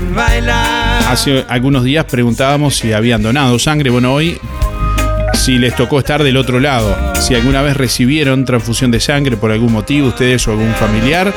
[1.07, 3.91] Hace algunos días preguntábamos si habían donado sangre.
[3.91, 4.39] Bueno, hoy
[5.35, 9.51] si les tocó estar del otro lado, si alguna vez recibieron transfusión de sangre por
[9.51, 11.31] algún motivo, ustedes o algún familiar.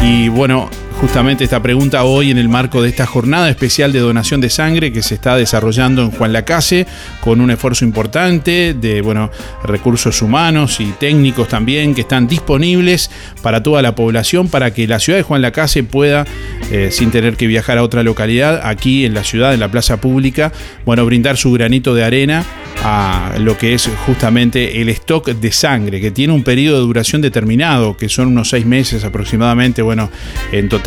[0.00, 0.70] Y bueno,
[1.00, 4.92] justamente esta pregunta hoy en el marco de esta jornada especial de donación de sangre
[4.92, 6.86] que se está desarrollando en Juan Lacase
[7.20, 9.30] con un esfuerzo importante de bueno,
[9.62, 13.10] recursos humanos y técnicos también que están disponibles
[13.42, 16.24] para toda la población para que la ciudad de Juan Lacase pueda,
[16.70, 20.00] eh, sin tener que viajar a otra localidad, aquí en la ciudad, en la plaza
[20.00, 20.52] pública,
[20.84, 22.44] bueno, brindar su granito de arena
[22.84, 27.20] a lo que es justamente el stock de sangre, que tiene un periodo de duración
[27.20, 30.10] determinado, que son unos seis meses aproximadamente, bueno,
[30.52, 30.85] en total,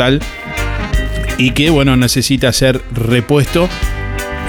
[1.37, 3.67] y que, bueno, necesita ser repuesto.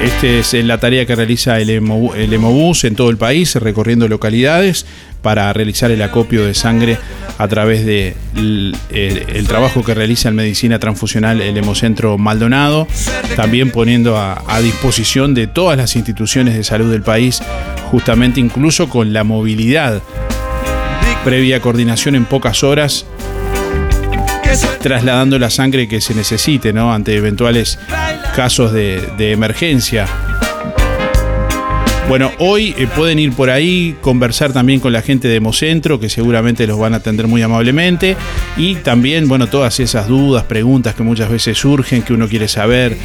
[0.01, 4.86] Esta es la tarea que realiza el, el Hemobús en todo el país, recorriendo localidades
[5.22, 6.98] para realizar el acopio de sangre
[7.36, 12.86] a través del de el, trabajo que realiza en medicina transfusional el Hemocentro Maldonado,
[13.34, 17.42] también poniendo a, a disposición de todas las instituciones de salud del país,
[17.90, 20.01] justamente incluso con la movilidad
[21.24, 23.05] previa coordinación en pocas horas
[24.80, 26.92] trasladando la sangre que se necesite ¿no?
[26.92, 27.78] ante eventuales
[28.34, 30.07] casos de, emergencia
[32.09, 36.09] bueno, hoy eh, pueden ir por ahí, conversar también con la gente de Hemocentro, que
[36.09, 38.16] seguramente los van a atender muy amablemente.
[38.57, 42.96] Y también, bueno, todas esas dudas, preguntas que muchas veces surgen, que uno quiere saber.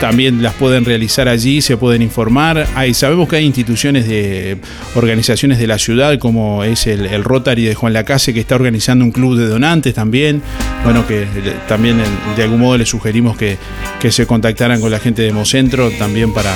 [0.00, 2.66] También las pueden realizar allí, se pueden informar.
[2.74, 4.56] Hay, sabemos que hay instituciones de
[4.94, 9.12] organizaciones de la ciudad, como es el, Rotary de Juan Lacase, que está organizando un
[9.12, 10.42] club de donantes también.
[10.84, 11.26] Bueno, que
[11.68, 11.98] también
[12.34, 13.58] de algún modo les sugerimos que,
[14.00, 16.54] que se contactaran con la gente de Hemocentro también para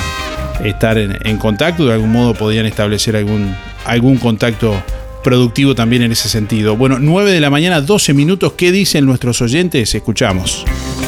[0.62, 4.74] estar en, contacto, de algún modo podían establecer algún, algún contacto
[5.22, 6.76] productivo también en ese sentido.
[6.76, 9.94] Bueno, 9 de la mañana, 12 minutos, ¿qué dicen nuestros oyentes?
[9.94, 10.64] Escuchamos.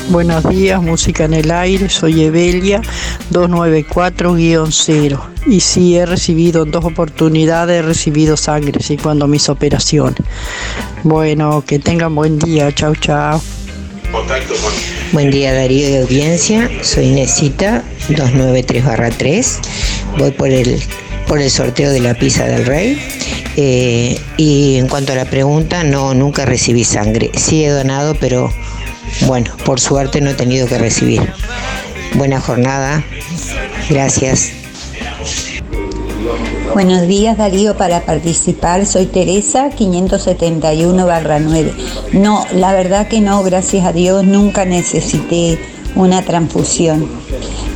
[0.09, 2.81] Buenos días, música en el aire, soy Evelia
[3.33, 10.21] 294-0 y sí he recibido dos oportunidades, he recibido sangre, sí, cuando mis operaciones.
[11.03, 13.43] Bueno, que tengan buen día, chao, chao.
[15.13, 19.59] Buen día Darío de audiencia, soy Nesita 293-3,
[20.19, 20.81] voy por el,
[21.27, 22.97] por el sorteo de la pizza del rey
[23.57, 28.53] eh, y en cuanto a la pregunta, no, nunca recibí sangre, sí he donado pero
[29.27, 31.33] bueno, por suerte no he tenido que recibir.
[32.15, 33.05] Buena jornada,
[33.89, 34.51] gracias.
[36.75, 41.73] Buenos días Darío, para participar soy Teresa 571-9.
[42.13, 45.59] No, la verdad que no, gracias a Dios, nunca necesité
[45.95, 47.09] una transfusión.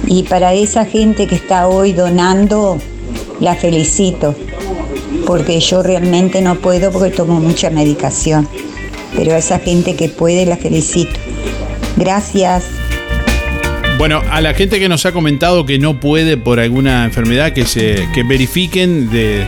[0.06, 2.78] Y para esa gente que está hoy donando,
[3.40, 4.34] la felicito,
[5.26, 8.46] porque yo realmente no puedo porque tomo mucha medicación.
[9.16, 11.18] Pero a esa gente que puede, la felicito.
[11.96, 12.64] Gracias.
[13.98, 17.66] Bueno, a la gente que nos ha comentado que no puede por alguna enfermedad, que
[17.66, 19.44] se que verifiquen de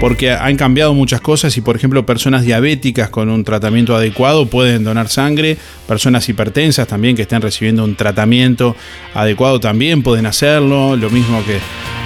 [0.00, 4.84] porque han cambiado muchas cosas y por ejemplo personas diabéticas con un tratamiento adecuado pueden
[4.84, 8.76] donar sangre, personas hipertensas también que estén recibiendo un tratamiento
[9.14, 11.58] adecuado también pueden hacerlo, lo mismo que,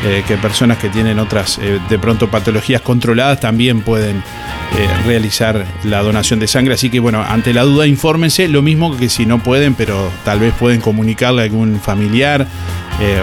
[0.08, 4.22] eh, personas que tienen otras eh, de pronto patologías controladas también pueden eh,
[5.06, 6.74] realizar la donación de sangre.
[6.74, 10.38] Así que bueno, ante la duda infórmense, lo mismo que si no pueden, pero tal
[10.38, 12.46] vez pueden comunicarle a algún familiar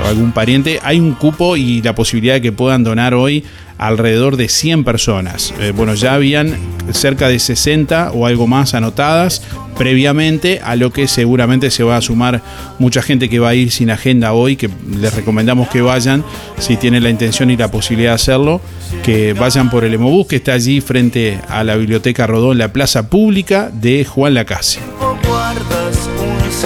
[0.03, 0.79] o algún pariente.
[0.83, 3.43] Hay un cupo y la posibilidad de que puedan donar hoy
[3.77, 5.53] alrededor de 100 personas.
[5.59, 6.55] Eh, bueno, ya habían
[6.91, 9.41] cerca de 60 o algo más anotadas
[9.77, 12.41] previamente, a lo que seguramente se va a sumar
[12.79, 16.23] mucha gente que va a ir sin agenda hoy, que les recomendamos que vayan,
[16.57, 18.61] si tienen la intención y la posibilidad de hacerlo,
[19.03, 23.09] que vayan por el Hemobús, que está allí frente a la Biblioteca Rodón, la plaza
[23.09, 24.79] pública de Juan Lacase.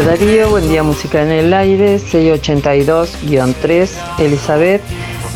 [0.05, 3.89] Darío, buen día Música en el Aire, 682-3,
[4.19, 4.81] Elizabeth.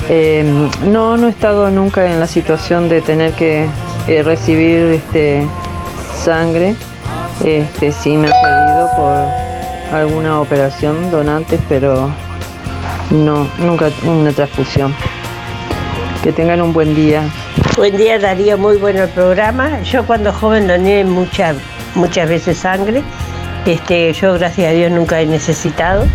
[0.10, 3.68] Em, no, no he estado nunca en la situación de tener que
[4.08, 5.48] eh, recibir este,
[6.24, 6.76] sangre.
[7.44, 12.10] Este, sí me ha pedido por alguna operación donantes, pero
[13.12, 14.94] no, nunca una transfusión.
[16.22, 17.24] Que tengan un buen día.
[17.76, 19.82] Buen día Darío, muy bueno el programa.
[19.82, 21.56] Yo cuando joven doné muchas
[21.96, 23.04] muchas veces sangre.
[23.66, 26.06] Este, yo gracias a Dios nunca he necesitado.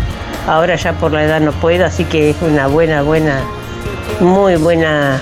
[0.47, 3.41] Ahora ya por la edad no puedo, así que es una buena, buena,
[4.19, 5.21] muy buena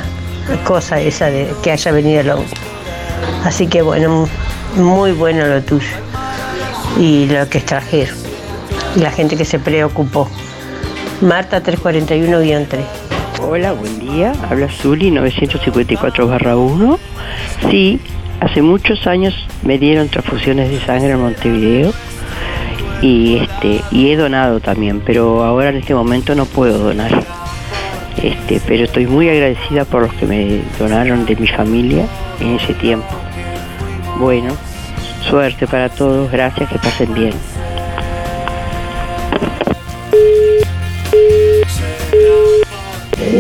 [0.64, 2.58] cosa esa de que haya venido hombre.
[3.44, 4.28] Así que bueno,
[4.76, 5.88] muy bueno lo tuyo
[7.00, 8.16] y lo que extrajeron.
[8.96, 10.30] Y la gente que se preocupó.
[11.22, 12.66] Marta 341-3.
[13.42, 14.34] Hola, buen día.
[14.50, 16.98] Habla Zuli 954-1.
[17.70, 18.00] Sí,
[18.40, 19.34] hace muchos años
[19.64, 21.94] me dieron transfusiones de sangre en Montevideo
[23.02, 27.37] y este y he donado también, pero ahora en este momento no puedo donar.
[28.22, 32.06] Este, pero estoy muy agradecida por los que me donaron de mi familia
[32.40, 33.08] en ese tiempo.
[34.20, 34.56] Bueno,
[35.30, 37.34] suerte para todos, gracias, que pasen bien.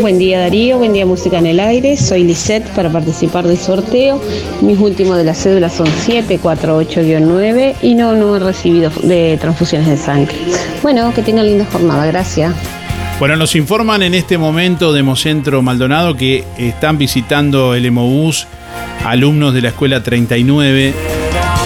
[0.01, 4.21] Buen día Darío, buen día Música en el Aire, soy Lisette para participar del sorteo.
[4.61, 9.97] Mis últimos de la cédula son 748-9 y no, no he recibido de transfusiones de
[9.97, 10.35] sangre.
[10.83, 12.53] Bueno, que tengan linda jornada, gracias.
[13.19, 18.45] Bueno, nos informan en este momento de Mocentro Maldonado que están visitando el Hemobús
[19.03, 20.93] alumnos de la escuela 39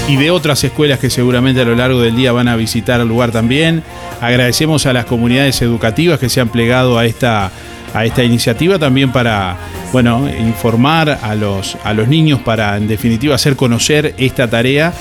[0.07, 3.09] y de otras escuelas que seguramente a lo largo del día van a visitar el
[3.09, 3.83] lugar también.
[4.21, 7.51] Agradecemos a las comunidades educativas que se han plegado a esta
[7.93, 9.57] a esta iniciativa también para,
[9.91, 14.93] bueno, informar a los, a los niños para, en definitiva, hacer conocer esta tarea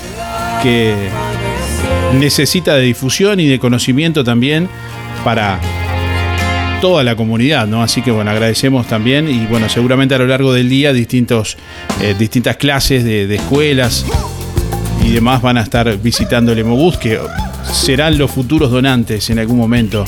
[0.61, 0.93] que
[2.19, 4.67] necesita de difusión y de conocimiento también
[5.23, 5.61] para
[6.81, 7.83] toda la comunidad, ¿no?
[7.83, 11.55] Así que bueno, agradecemos también y bueno, seguramente a lo largo del día distintos,
[12.01, 14.03] eh, distintas clases de, escuelas
[15.05, 17.19] y demás van a estar visitando el Emobús, que
[17.71, 20.05] serán los futuros donantes en algún momento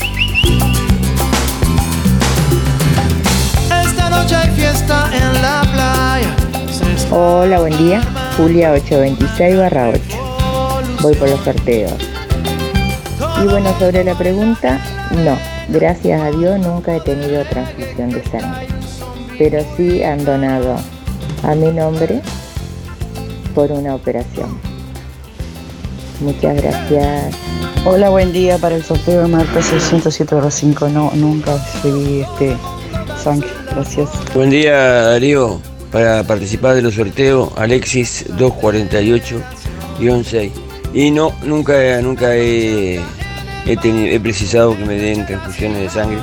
[7.16, 8.02] Hola, buen día.
[8.36, 10.00] Julia 826 barra 8.
[11.02, 11.92] Voy por los sorteos.
[13.40, 14.80] Y bueno, sobre la pregunta,
[15.12, 15.53] no.
[15.68, 18.68] Gracias a Dios nunca he tenido transfusión de sangre.
[19.38, 20.76] Pero sí han donado
[21.42, 22.20] a mi nombre
[23.54, 24.58] por una operación.
[26.20, 27.34] Muchas gracias.
[27.84, 30.36] Hola, buen día para el sorteo de Marta 607
[30.92, 32.56] No, nunca recibí este
[33.22, 33.48] sangre.
[33.74, 34.10] Gracias.
[34.34, 35.60] Buen día, Darío
[35.94, 40.50] para participar de los sorteos Alexis 248-6.
[40.92, 43.00] Y no, nunca, nunca he,
[43.66, 46.18] he, precisado que me den transfusiones de sangre.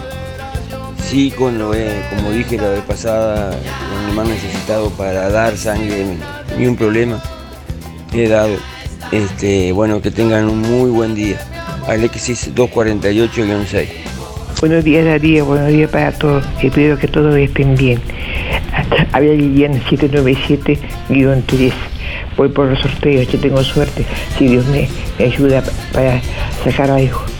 [1.04, 1.72] Sí, con lo,
[2.16, 3.58] como dije la vez pasada,
[4.16, 6.18] me han necesitado para dar sangre,
[6.58, 7.22] ni un problema.
[8.14, 8.56] He dado.
[9.12, 11.38] Este, bueno, que tengan un muy buen día.
[11.88, 13.88] Alexis 248-6.
[14.62, 16.46] Buenos días Darío, buenos días para todos.
[16.62, 18.00] Espero que todos estén bien.
[19.12, 21.74] Había Liliana 797-3.
[22.38, 24.06] Voy por los sorteos, yo tengo suerte.
[24.38, 24.88] Si Dios me,
[25.20, 26.22] ayuda para
[26.64, 27.31] sacar algo.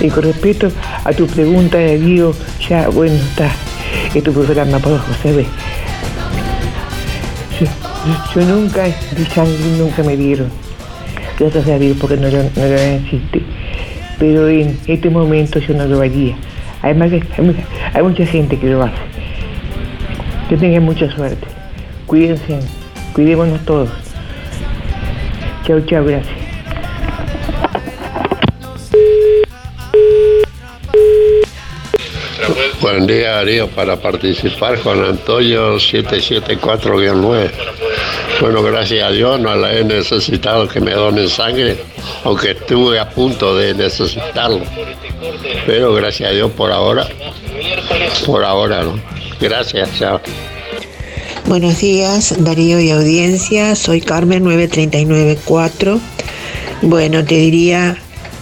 [0.00, 0.70] Y, con respecto
[1.04, 2.32] a tu pregunta, Darío,
[2.68, 3.50] ya, bueno, está.
[4.14, 5.46] Es tu programa por José B.
[8.34, 10.48] Yo, nunca di sangre, nunca me dieron.
[11.38, 13.42] Gracias a Dios porque no lo, no necesité.
[14.18, 16.00] Pero en este momento yo no lo.
[16.82, 17.10] Además
[17.92, 18.94] hay mucha gente que lo hace.
[20.48, 21.46] Que tengan mucha suerte.
[22.06, 22.60] Cuídense,
[23.12, 23.90] cuidémonos todos.
[25.66, 26.39] Chao, chao, gracias.
[32.80, 37.50] Buen día, Darío, para participar con Antonio 774-9.
[38.40, 41.76] Bueno, gracias a Dios no la he necesitado que me donen sangre,
[42.24, 44.62] aunque estuve a punto de necesitarlo.
[45.66, 47.06] Pero gracias a Dios por ahora,
[48.24, 48.98] por ahora no.
[49.38, 50.18] Gracias, chao.
[51.44, 53.76] Buenos días, Darío y audiencia.
[53.76, 56.00] Soy Carmen 9394.
[56.80, 57.98] Bueno, te diría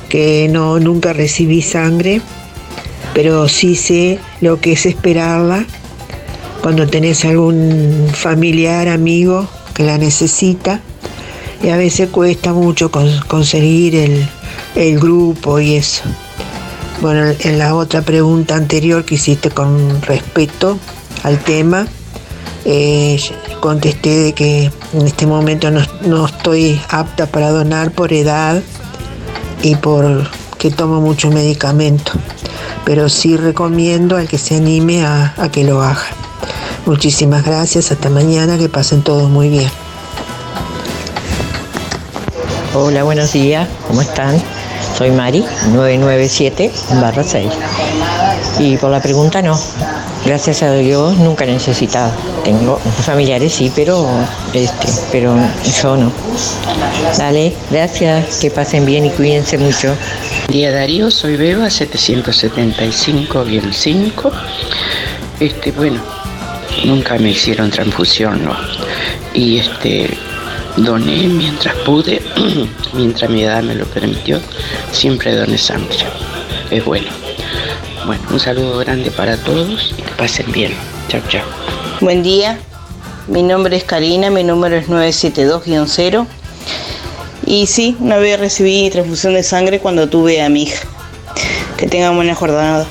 [0.08, 2.20] que no nunca recibí sangre,
[3.14, 5.64] pero sí sé lo que es esperarla
[6.62, 10.80] cuando tenés algún familiar, amigo que la necesita.
[11.62, 12.90] Y a veces cuesta mucho
[13.26, 14.28] conseguir el,
[14.76, 16.02] el grupo y eso.
[17.00, 20.78] Bueno, en la otra pregunta anterior que hiciste con respeto
[21.22, 21.86] al tema,
[22.64, 23.20] eh,
[23.60, 28.62] contesté de que en este momento no, estoy apta para donar por edad,
[29.62, 32.12] y porque tomo mucho medicamento.
[32.88, 36.06] Pero sí recomiendo al que se anime a, que lo haga.
[36.86, 39.70] Muchísimas gracias, hasta mañana, que pasen todos muy bien.
[42.72, 44.40] Hola, buenos días, ¿cómo están?
[44.96, 47.46] Soy Mari, 997 barra 6.
[48.58, 49.60] Y por la pregunta no,
[50.24, 52.10] gracias a Dios nunca he necesitado.
[52.42, 54.08] Tengo familiares sí, pero
[54.54, 55.36] este, pero
[55.82, 56.10] yo no.
[57.18, 59.94] Dale, gracias, que pasen bien y cuídense mucho.
[60.48, 64.32] Día Darío, soy Beba 775-5.
[65.40, 66.00] Este, bueno,
[66.86, 68.56] nunca me hicieron transfusión, ¿no?
[69.34, 70.08] Y este
[70.78, 72.22] doné mientras pude,
[72.94, 74.40] mientras mi edad me lo permitió,
[74.90, 75.98] siempre doné sangre.
[76.70, 77.08] Es bueno.
[78.06, 80.72] Bueno, un saludo grande para todos y que pasen bien.
[81.08, 81.44] Chao, chao.
[82.00, 82.58] Buen día,
[83.26, 86.26] mi nombre es Karina, mi número es 972-0.
[87.50, 90.86] Y sí, una vez recibí transfusión de sangre cuando tuve a mi hija.
[91.78, 92.86] Que tengan buena jornada.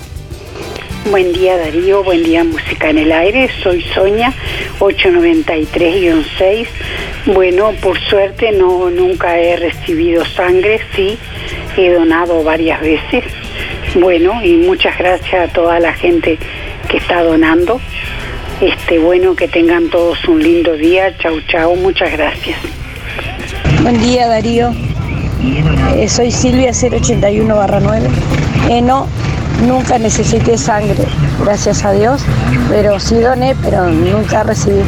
[1.12, 4.34] Buen día Darío, buen día Música en el Aire, soy Sonia,
[4.80, 6.68] 893-6.
[7.28, 11.20] Bueno, por suerte no nunca he recibido sangre, sí,
[11.78, 13.26] he donado varias veces.
[13.94, 16.40] Bueno, y muchas gracias a toda la gente
[16.90, 17.80] que está donando.
[18.60, 21.16] Este, bueno, que tengan todos un lindo día.
[21.20, 22.58] Chau, chau, muchas gracias.
[23.90, 24.74] Buen día Darío,
[25.96, 28.10] Eh, soy Silvia 081 9.
[28.70, 29.08] Eh, no,
[29.66, 31.06] nunca necesité sangre,
[31.42, 32.22] gracias a Dios,
[32.68, 34.82] pero sí doné, pero nunca recibí.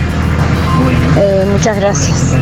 [1.18, 2.34] Eh, muchas gracias.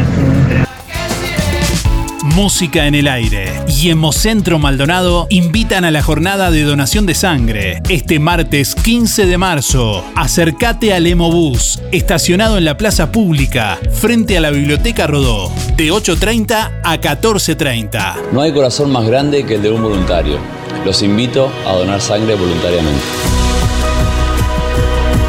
[2.24, 3.52] Música en el aire
[3.82, 9.38] y Hemocentro Maldonado invitan a la jornada de donación de sangre este martes 15 de
[9.38, 10.04] marzo.
[10.16, 16.82] Acércate al Hemobús, estacionado en la plaza pública, frente a la Biblioteca Rodó, de 8.30
[16.84, 18.32] a 14.30.
[18.32, 20.38] No hay corazón más grande que el de un voluntario.
[20.86, 23.02] Los invito a donar sangre voluntariamente.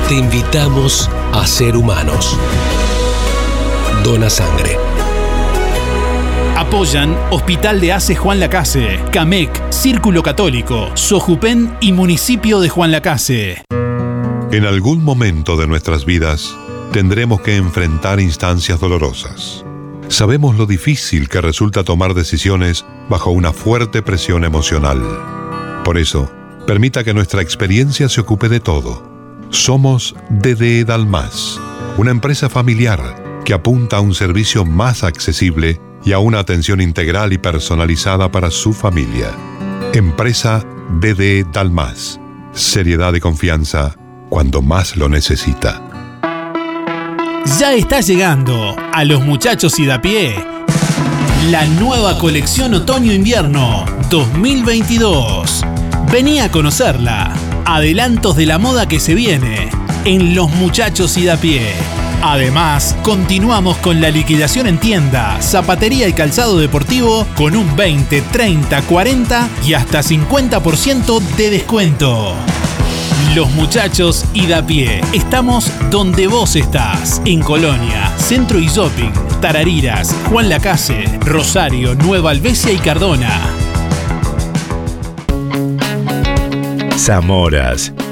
[0.08, 2.36] Te invitamos a ser humanos.
[4.04, 4.67] Dona sangre.
[6.58, 13.62] Apoyan Hospital de Ace Juan Lacase, CAMEC, Círculo Católico, Sojupen y Municipio de Juan Lacase.
[14.50, 16.56] En algún momento de nuestras vidas
[16.92, 19.64] tendremos que enfrentar instancias dolorosas.
[20.08, 25.00] Sabemos lo difícil que resulta tomar decisiones bajo una fuerte presión emocional.
[25.84, 26.28] Por eso,
[26.66, 29.08] permita que nuestra experiencia se ocupe de todo.
[29.50, 31.60] Somos DDE Dalmas,
[31.98, 37.32] una empresa familiar que apunta a un servicio más accesible y a una atención integral
[37.32, 39.30] y personalizada para su familia.
[39.92, 40.64] Empresa
[41.00, 42.20] DDE Dalmas.
[42.52, 43.94] Seriedad y confianza
[44.28, 45.82] cuando más lo necesita.
[47.58, 50.34] Ya está llegando a los muchachos y da pie
[51.50, 55.64] la nueva colección otoño-invierno 2022.
[56.12, 57.32] Vení a conocerla.
[57.64, 59.70] Adelantos de la moda que se viene
[60.04, 61.72] en Los Muchachos y da pie.
[62.22, 68.82] Además, continuamos con la liquidación en tienda, zapatería y calzado deportivo con un 20, 30,
[68.82, 72.34] 40 y hasta 50% de descuento.
[73.34, 75.00] Los muchachos y da pie.
[75.12, 77.22] Estamos donde vos estás.
[77.24, 83.30] En Colonia, Centro y Shopping, Tarariras, Juan Lacase, Rosario, Nueva Albesia y Cardona.
[86.96, 87.92] Zamoras.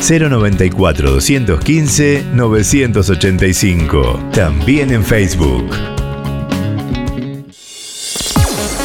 [0.00, 4.20] 094 215 985.
[4.32, 5.70] También en Facebook.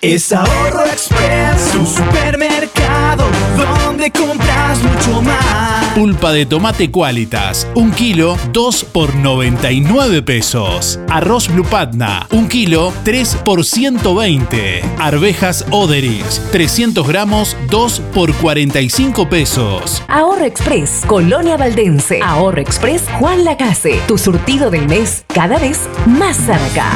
[0.04, 3.24] Es Ahorro Express, tu supermercado,
[3.56, 5.93] donde compras mucho más.
[5.95, 10.99] Pulpa de tomate Qualitas, un kilo, 2 por 99 pesos.
[11.10, 14.84] Arroz Blue Patna, un kilo, 3 por 120.
[14.99, 20.04] Arvejas Oderix, 300 gramos, 2 por 45 pesos.
[20.10, 22.20] Ahorro Express, Colonia Valdense.
[22.22, 24.01] Ahorro Express, Juan Lacase.
[24.10, 26.91] Tu surtido del mes cada vez más cerca.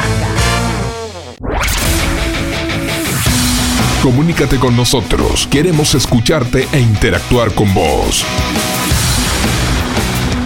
[4.08, 5.48] Comunícate con nosotros.
[5.48, 8.24] Queremos escucharte e interactuar con vos.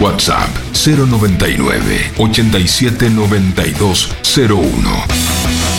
[0.00, 0.50] WhatsApp
[0.84, 5.71] 099 87 01.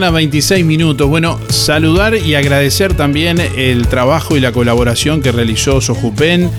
[0.00, 1.08] Mañana, 26 minutos.
[1.10, 6.50] Bueno, saludar y agradecer también el trabajo y la colaboración que realizó Sojupen,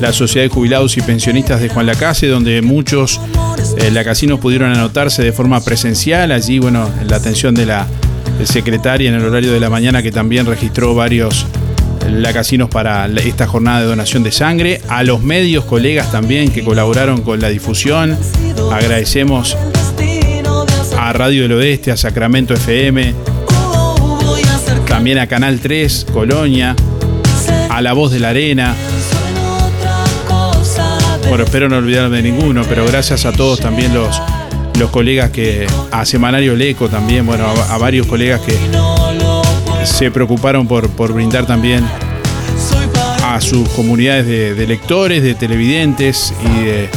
[0.00, 3.20] la Sociedad de Jubilados y Pensionistas de Juan Lacase, donde muchos
[3.78, 6.30] eh, lacasinos pudieron anotarse de forma presencial.
[6.30, 7.88] Allí, bueno, la atención de la
[8.44, 11.46] secretaria en el horario de la mañana que también registró varios
[12.08, 14.80] lacasinos para esta jornada de donación de sangre.
[14.88, 18.16] A los medios, colegas también que colaboraron con la difusión.
[18.70, 19.56] Agradecemos
[21.04, 23.14] a Radio del Oeste, a Sacramento FM,
[24.86, 26.74] también a Canal 3, Colonia,
[27.68, 28.74] a La Voz de la Arena.
[31.28, 34.18] Bueno, espero no olvidarme de ninguno, pero gracias a todos también los,
[34.78, 38.56] los colegas que, a Semanario Leco también, bueno, a, varios colegas que
[39.84, 41.84] se preocuparon por, brindar también
[43.22, 46.88] a sus comunidades de, de lectores, de televidentes y de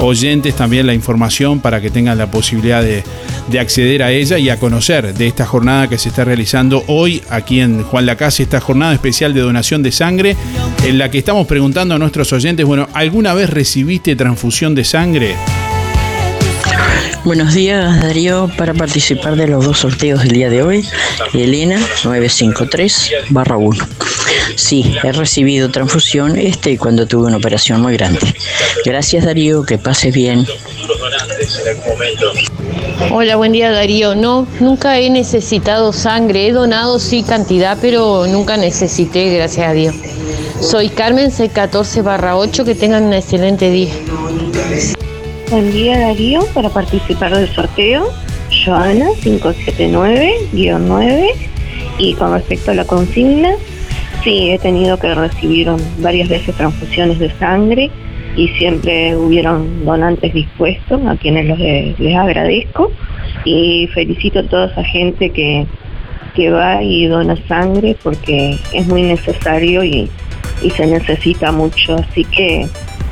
[0.00, 3.02] oyentes también la información para que tengan la posibilidad de,
[3.48, 7.22] de acceder a ella y a conocer de esta jornada que se está realizando hoy
[7.30, 10.36] aquí en Juan Lacase, esta jornada especial de donación de sangre,
[10.84, 15.34] en la que estamos preguntando a nuestros oyentes, bueno, ¿alguna vez recibiste transfusión de sangre?
[17.24, 20.86] Buenos días, Darío, para participar de los dos sorteos del día de hoy.
[21.32, 23.78] Elena 953 barra 1.
[24.56, 28.20] Sí, he recibido transfusión este cuando tuve una operación muy grande.
[28.84, 30.46] Gracias, Darío, que pases bien.
[33.10, 34.14] Hola, buen día Darío.
[34.14, 36.48] No, nunca he necesitado sangre.
[36.48, 39.94] He donado sí cantidad, pero nunca necesité, gracias a Dios.
[40.60, 42.66] Soy Carmen C14 barra 8.
[42.66, 43.94] Que tengan un excelente día.
[45.54, 48.10] Buen día Darío, para participar del sorteo,
[48.64, 51.28] Joana 579-9
[51.98, 53.54] y con respecto a la consigna,
[54.24, 57.88] sí, he tenido que recibir varias veces transfusiones de sangre
[58.36, 62.90] y siempre hubieron donantes dispuestos a quienes los, les agradezco.
[63.44, 65.68] Y felicito a toda esa gente que,
[66.34, 70.10] que va y dona sangre porque es muy necesario y
[70.76, 72.66] se necesita mucho, así que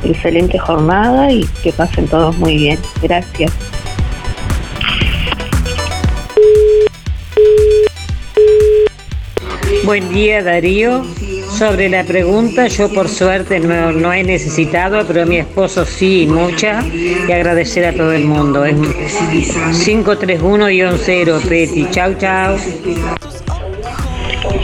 [0.05, 2.79] excelente jornada y que pasen todos muy bien.
[3.03, 3.53] Gracias.
[9.85, 11.05] Buen día Darío.
[11.59, 16.85] Sobre la pregunta, yo por suerte no, no he necesitado, pero mi esposo sí, mucha,
[16.87, 18.65] y agradecer a todo el mundo.
[18.65, 21.87] Es 531-0, Peti.
[21.91, 22.57] Chau, chau.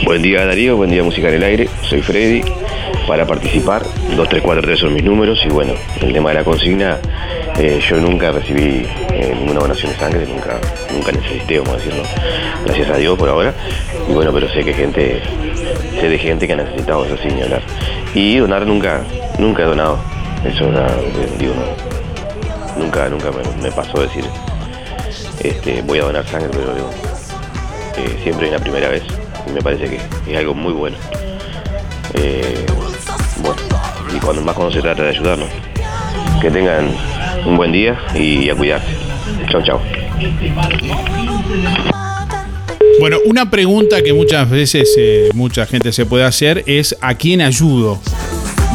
[0.03, 2.41] Buen día Darío, buen día Música en el Aire, soy Freddy.
[3.09, 3.81] Para participar,
[4.15, 6.99] 2343 son mis números y bueno, el tema de la consigna
[7.57, 10.59] Eh, yo nunca recibí eh, ninguna donación de sangre, nunca,
[10.93, 12.03] nunca necesité, vamos a decirlo,
[12.65, 13.51] gracias a Dios por ahora.
[14.07, 15.23] Y bueno, pero sé que gente,
[15.99, 17.63] sé de gente que ha necesitado eso sin hablar.
[18.13, 19.01] Y donar nunca,
[19.39, 19.97] nunca he donado.
[20.45, 20.87] Eso era,
[21.39, 24.23] digo, no, nunca, nunca me, me pasó decir,
[25.43, 26.89] este, voy a donar sangre, pero digo,
[27.97, 29.01] eh, siempre es la primera vez.
[29.51, 29.99] Me parece que
[30.31, 30.93] es algo muy.
[32.13, 32.78] Eh, bueno,
[34.43, 35.49] más cuando se trata de ayudarnos.
[36.41, 36.93] Que tengan
[37.45, 38.87] un buen día y a cuidarse.
[39.51, 39.81] Chao, chao.
[42.99, 47.41] Bueno, una pregunta que muchas veces eh, mucha gente se puede hacer es ¿a quién
[47.41, 47.99] ayudo?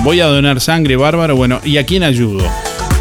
[0.03, 2.45] Voy a donar sangre, bárbaro, bueno, ¿y a quién ayudo?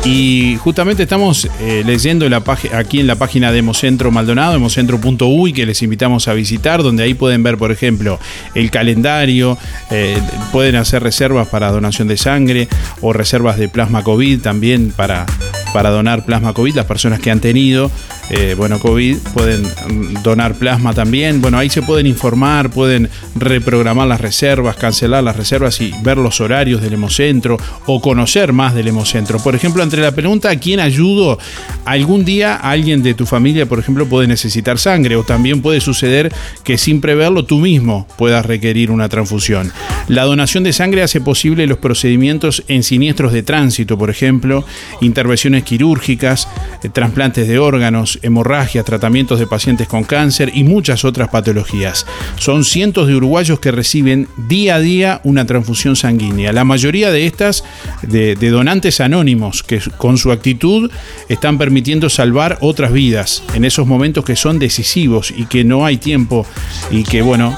[0.06, 2.28] Y justamente estamos eh, leyendo
[2.74, 7.14] aquí en la página de Hemocentro Maldonado, hemocentro.uy, que les invitamos a visitar, donde ahí
[7.14, 8.20] pueden ver, por ejemplo,
[8.54, 9.58] el calendario,
[9.92, 10.18] eh,
[10.52, 12.68] pueden hacer reservas para donación de sangre
[13.00, 15.26] o reservas de plasma COVID también para,
[15.74, 16.76] para donar plasma COVID.
[16.76, 17.92] Las personas que han tenido,
[18.30, 21.42] eh, bueno, COVID pueden mm, donar plasma también.
[21.42, 26.40] Bueno, ahí se pueden informar, pueden reprogramar las reservas, cancelar las reservas y ver los
[26.40, 27.58] horarios del Hemocentro
[27.88, 29.40] o conocer más del Hemocentro.
[29.40, 31.40] Por ejemplo, entre la pregunta ¿a quién ayudo?
[31.86, 36.32] Algún día alguien de tu familia, por ejemplo, puede necesitar sangre o también puede suceder
[36.64, 39.72] que sin preverlo tú mismo puedas requerir una transfusión.
[40.08, 44.66] La donación de sangre hace posible los procedimientos en siniestros de tránsito, por ejemplo,
[45.02, 46.48] intervenciones quirúrgicas,
[46.84, 52.06] eh, trasplantes de órganos, hemorragias, tratamientos de pacientes con cáncer y muchas otras patologías.
[52.38, 56.54] Son cientos de uruguayos que reciben día a día una transfusión sanguínea.
[56.54, 57.64] La mayoría de estas
[58.02, 60.92] de, de donantes anónimos que con su actitud
[61.30, 65.98] están permitiendo salvar otras vidas en esos momentos que son decisivos y que no hay
[65.98, 66.46] tiempo
[66.92, 67.58] y que bueno,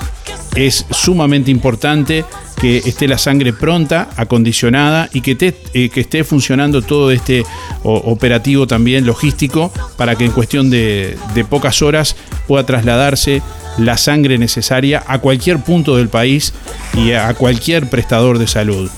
[0.56, 2.24] es sumamente importante
[2.60, 5.38] que esté la sangre pronta, acondicionada y que,
[5.74, 7.44] eh, que esté funcionando todo este
[7.84, 12.16] operativo también logístico para que en cuestión de, de pocas horas
[12.48, 13.42] pueda trasladarse
[13.78, 16.54] la sangre necesaria a cualquier punto del país
[16.94, 18.90] y a cualquier prestador de salud.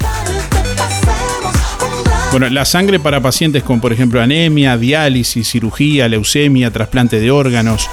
[2.31, 7.89] Bueno, la sangre para pacientes con, por ejemplo, anemia, diálisis, cirugía, leucemia, trasplante de órganos,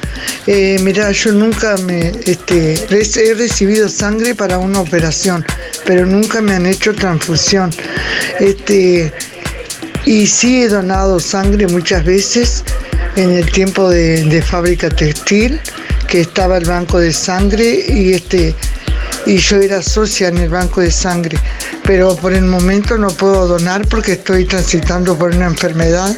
[0.48, 5.46] Eh, mira, yo nunca me este, he recibido sangre para una operación,
[5.84, 7.70] pero nunca me han hecho transfusión.
[8.40, 9.12] Este,
[10.06, 12.64] y sí he donado sangre muchas veces
[13.16, 15.60] en el tiempo de, fábrica textil,
[16.06, 18.54] que estaba el banco de sangre y este
[19.24, 21.36] y yo era socia en el banco de sangre,
[21.82, 26.16] pero por el momento no puedo donar porque estoy transitando por una enfermedad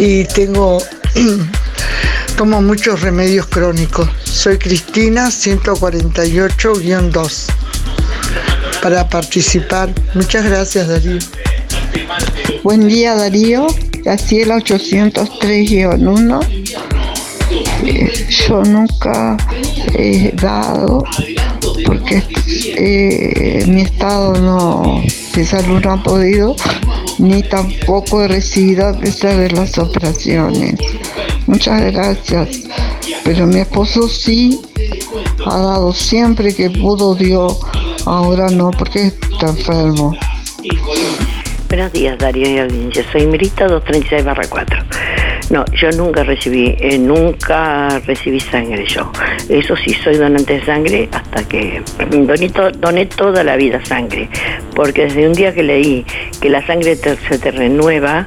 [0.00, 0.82] y tengo
[2.36, 4.10] tomo muchos remedios crónicos.
[4.24, 7.44] Soy Cristina 148-2
[8.82, 9.94] para participar.
[10.14, 11.20] Muchas gracias Darío.
[12.64, 13.68] Buen día Darío,
[14.04, 16.40] Graciela 803-1.
[17.84, 19.36] Eh, Yo nunca
[19.94, 21.04] he dado
[21.84, 22.22] porque
[22.76, 25.02] eh, mi estado no,
[25.34, 26.54] de salud no ha podido,
[27.18, 30.74] ni tampoco he recibido a pesar de las operaciones.
[31.46, 32.48] Muchas gracias.
[33.24, 34.60] Pero mi esposo sí
[35.46, 37.58] ha dado siempre que pudo, dio.
[38.06, 40.16] Ahora no porque está enfermo.
[41.70, 43.04] Buenos días, Darío y audiencia.
[43.12, 44.78] Soy Mirita 236 barra 4.
[45.50, 49.10] No, yo nunca recibí, eh, nunca recibí sangre yo.
[49.48, 54.28] Eso sí, soy donante de sangre hasta que doné, to- doné toda la vida sangre.
[54.74, 56.04] Porque desde un día que leí
[56.40, 58.26] que la sangre te- se te renueva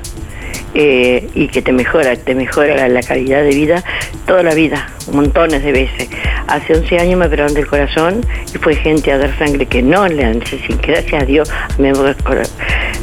[0.74, 3.84] eh, y que te mejora, te mejora la, calidad de vida
[4.26, 6.10] toda la vida, montones de veces.
[6.48, 8.22] Hace 11 años me operaron del corazón
[8.54, 10.40] y fue gente a dar sangre que no le han
[10.82, 11.92] gracias a Dios me,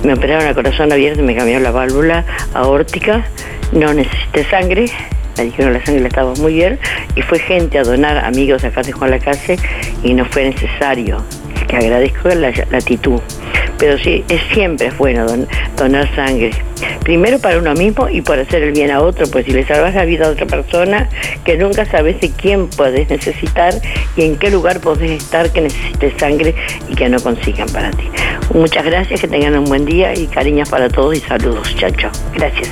[0.04, 2.24] me operaron el corazón abierto me cambiaron la válvula
[2.54, 3.24] aórtica,
[3.72, 4.86] no necesité sangre,
[5.36, 6.78] me dijeron la sangre estaba muy bien
[7.14, 9.58] y fue gente a donar amigos acá de Juan Lacase
[10.02, 11.24] y no fue necesario,
[11.68, 13.20] que agradezco la, la actitud.
[13.80, 16.50] Pero sí, es siempre es bueno don- donar sangre,
[17.02, 19.94] Primero para uno mismo y por hacer el bien a otro, pues si le salvas
[19.94, 21.08] la vida a otra persona,
[21.44, 23.74] que nunca sabes de quién puedes necesitar
[24.16, 26.54] y en qué lugar podés estar que necesites sangre
[26.88, 28.04] y que no consigan para ti.
[28.54, 31.74] Muchas gracias, que tengan un buen día y cariños para todos y saludos.
[31.76, 32.10] Chao, chao.
[32.34, 32.70] Gracias.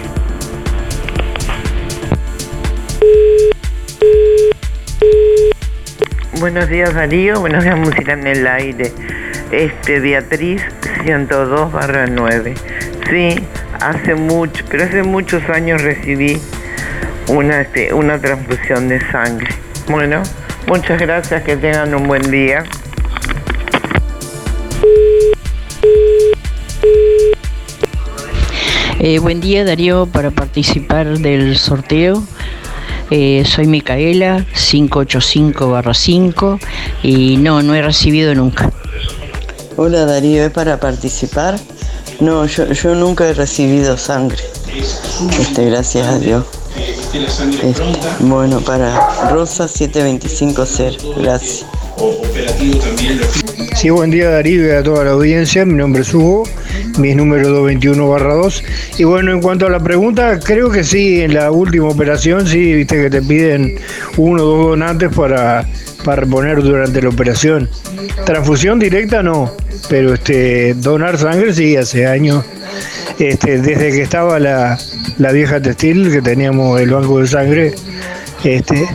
[6.35, 8.93] Buenos días Darío, buenos días Música en el Aire.
[9.51, 10.62] Este Beatriz
[11.03, 12.55] 102 barra 9.
[13.11, 13.35] Sí,
[13.81, 16.39] hace mucho, pero hace muchos años recibí
[17.29, 19.49] una, este, una transfusión de sangre.
[19.89, 20.22] Bueno,
[20.68, 22.62] muchas gracias, que tengan un buen día.
[29.01, 32.22] Eh, buen día Darío para participar del sorteo.
[33.11, 36.59] Eh, soy Micaela 585-5
[37.02, 38.70] y no, no he recibido nunca.
[39.76, 41.59] Hola Darío, ¿es para participar?
[42.20, 44.42] No, yo, yo nunca he recibido sangre.
[45.40, 46.44] Este, gracias a Dios.
[47.14, 47.82] Este,
[48.20, 51.64] bueno, para Rosa 7250, gracias.
[53.76, 55.64] Sí, buen día Darío y a toda la audiencia.
[55.64, 56.42] Mi nombre es Hugo,
[56.99, 58.64] mi número 221 barra 2.
[58.99, 62.74] Y bueno, en cuanto a la pregunta, creo que sí, en la última operación, sí,
[62.74, 63.78] viste que te piden
[64.16, 65.66] uno o dos donantes para,
[66.05, 67.68] para reponer durante la operación.
[68.26, 69.53] Transfusión directa no,
[69.88, 72.44] pero este donar sangre sí, hace años.
[73.18, 74.78] Este, desde que estaba la,
[75.18, 77.74] la vieja textil, que teníamos el banco de sangre,
[78.44, 78.88] este,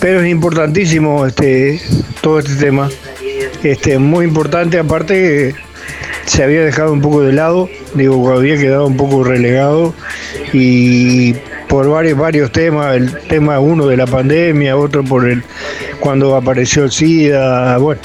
[0.00, 1.80] pero es importantísimo este,
[2.22, 2.88] todo este tema.
[3.62, 5.54] Este, muy importante, aparte
[6.26, 9.94] se había dejado un poco de lado, digo, había quedado un poco relegado
[10.52, 11.34] y
[11.68, 15.42] por varios, varios temas, el tema uno de la pandemia, otro por el
[16.00, 18.00] cuando apareció el SIDA, bueno,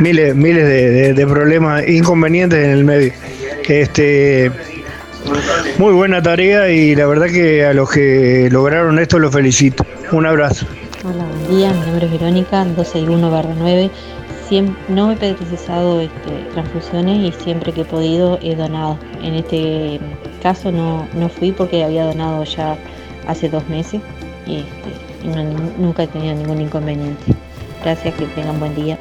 [0.00, 3.12] miles, miles de, de- de problemas, inconvenientes en el medio.
[3.68, 4.50] Este,
[5.78, 9.84] muy buena tarea y la verdad que a los que lograron esto los felicito.
[10.12, 10.66] Un abrazo.
[11.04, 11.70] Hola, buen día.
[11.72, 13.30] Mi nombre es Verónica, 261
[14.50, 14.76] barra 9.
[14.76, 18.98] Siem- no he precisado este, transfusiones y siempre que he podido he donado.
[19.22, 20.00] En este
[20.42, 22.76] caso no, no fui porque había donado ya
[23.26, 24.00] hace dos meses
[24.46, 27.24] y, este, nunca he tenido ningún inconveniente.
[27.82, 28.98] Gracias, que tengan buen día.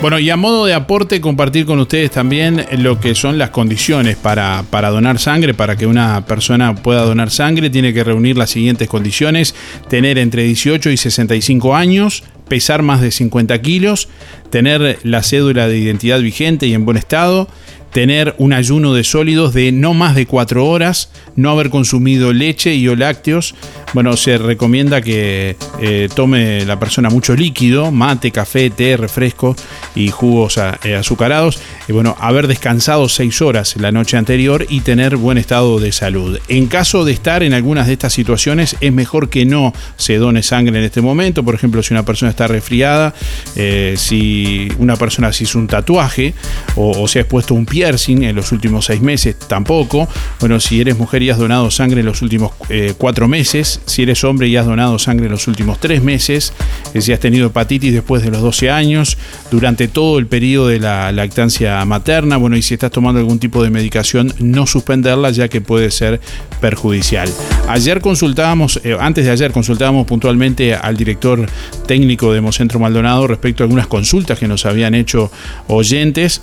[0.00, 4.16] Bueno, y a modo de aporte, compartir con ustedes también lo que son las condiciones
[4.16, 5.54] para, para donar sangre.
[5.54, 9.56] Para que una persona pueda donar sangre, tiene que reunir las siguientes condiciones:
[9.88, 14.08] tener entre 18 y 65 años, pesar más de 50 kilos,
[14.50, 17.48] tener la cédula de identidad vigente y en buen estado,
[17.92, 22.76] tener un ayuno de sólidos de no más de 4 horas, no haber consumido leche
[22.76, 23.56] y o lácteos.
[23.94, 29.56] Bueno, se recomienda que eh, tome la persona mucho líquido, mate, café, té, refresco
[29.94, 31.58] y jugos eh, azucarados.
[31.88, 36.38] Y bueno, haber descansado 6 horas la noche anterior y tener buen estado de salud.
[36.48, 40.42] En caso de estar en algunas de estas situaciones, es mejor que no se done
[40.42, 41.42] sangre en este momento.
[41.42, 43.14] Por ejemplo, si una persona está resfriada,
[43.56, 46.34] eh, si una persona se hizo un tatuaje
[46.76, 50.06] o, o se ha expuesto un piercing en los últimos seis meses, tampoco.
[50.40, 52.52] Bueno, si eres mujer y has donado sangre en los últimos
[52.98, 56.52] cuatro meses, si eres hombre y has donado sangre en los últimos tres meses,
[56.94, 59.16] eh, si has tenido hepatitis después de los 12 años,
[59.50, 63.62] durante todo el periodo de la lactancia materna, bueno, y si estás tomando algún tipo
[63.62, 66.20] de medicación, no suspenderla ya que puede ser
[66.60, 67.28] perjudicial.
[67.68, 71.46] Ayer consultábamos, eh, antes de ayer consultábamos puntualmente al director
[71.86, 75.30] técnico de Hemocentro Maldonado respecto a algunas consultas que nos habían hecho
[75.68, 76.40] oyentes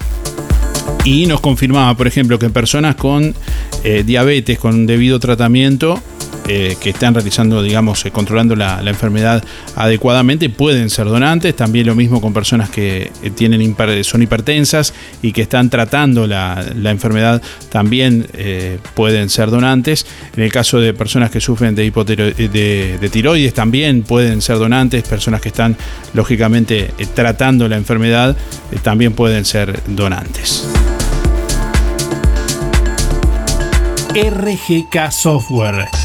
[1.04, 3.36] y nos confirmaba, por ejemplo, que personas con
[3.84, 6.02] eh, diabetes, con debido tratamiento,
[6.48, 9.44] eh, que están realizando, digamos, eh, controlando la, enfermedad
[9.76, 11.56] adecuadamente, pueden ser donantes.
[11.56, 14.94] También lo mismo con personas que eh, tienen son hipertensas
[15.24, 18.28] y que están tratando la, enfermedad, también
[18.94, 20.06] pueden ser donantes.
[20.38, 25.04] En el caso de personas que sufren de, de, de tiroides, también pueden ser donantes.
[25.04, 25.76] Personas que están,
[26.14, 28.38] lógicamente, tratando la enfermedad,
[28.84, 30.68] también pueden ser donantes.
[34.14, 36.05] RGK Software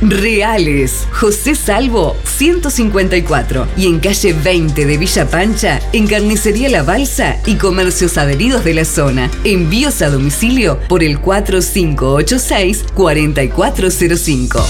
[0.00, 1.06] Reales.
[1.12, 7.54] José Salvo 154 y en calle 20 de Villa Pancha, en Carnicería La Balsa y
[7.54, 9.30] comercios adheridos de la zona.
[9.44, 14.64] Envíos a domicilio por el 4586 4405.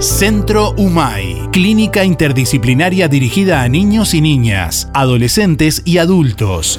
[0.00, 6.78] Centro UMAI, clínica interdisciplinaria dirigida a niños y niñas, adolescentes y adultos.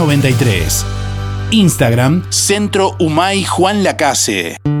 [0.05, 0.85] 93.
[1.51, 4.80] Instagram, Centro Humay Juan Lacase.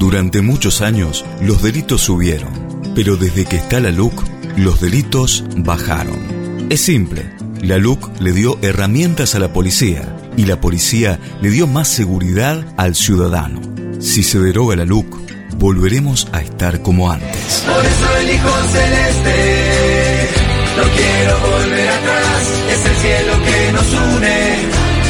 [0.07, 2.49] Durante muchos años, los delitos subieron,
[2.95, 4.23] pero desde que está la LUC,
[4.55, 6.67] los delitos bajaron.
[6.69, 7.29] Es simple,
[7.61, 12.65] la LUC le dio herramientas a la policía y la policía le dio más seguridad
[12.77, 13.59] al ciudadano.
[13.99, 15.13] Si se deroga la LUC,
[15.57, 17.65] volveremos a estar como antes.
[17.67, 20.29] Por eso elijo celeste.
[20.77, 22.53] No quiero volver atrás.
[22.71, 24.55] Es el cielo que nos une.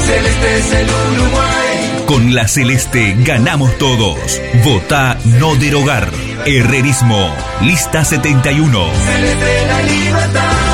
[0.08, 1.67] Celeste es el Uruguay.
[2.08, 4.42] Con la Celeste ganamos todos.
[4.64, 6.10] Vota no derogar.
[6.46, 7.36] Herrerismo.
[7.62, 8.90] Lista 71.
[8.94, 10.67] Celeste la libertad.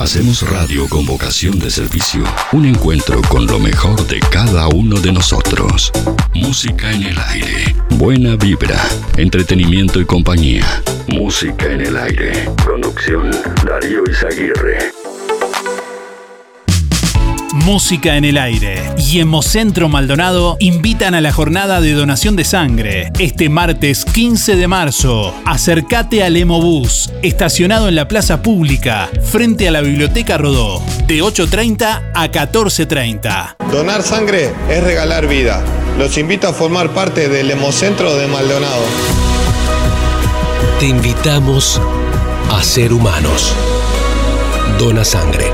[0.00, 2.24] Hacemos radio con vocación de servicio.
[2.52, 5.92] Un encuentro con lo mejor de cada uno de nosotros.
[6.34, 7.74] Música en el aire.
[7.90, 8.80] Buena vibra,
[9.16, 10.64] entretenimiento y compañía.
[11.08, 12.48] Música en el aire.
[12.64, 13.30] Conducción
[13.66, 14.92] Darío Izaguirre.
[17.52, 23.10] Música en el aire y Hemocentro Maldonado invitan a la jornada de donación de sangre
[23.18, 25.34] este martes 15 de marzo.
[25.44, 32.12] Acércate al Hemobús, estacionado en la plaza pública, frente a la Biblioteca Rodó, de 8.30
[32.14, 33.56] a 14.30.
[33.70, 35.64] Donar sangre es regalar vida.
[36.00, 38.82] Los invito a formar parte del Hemocentro de Maldonado.
[40.78, 41.78] Te invitamos
[42.50, 43.54] a ser humanos.
[44.78, 45.44] Dona sangre.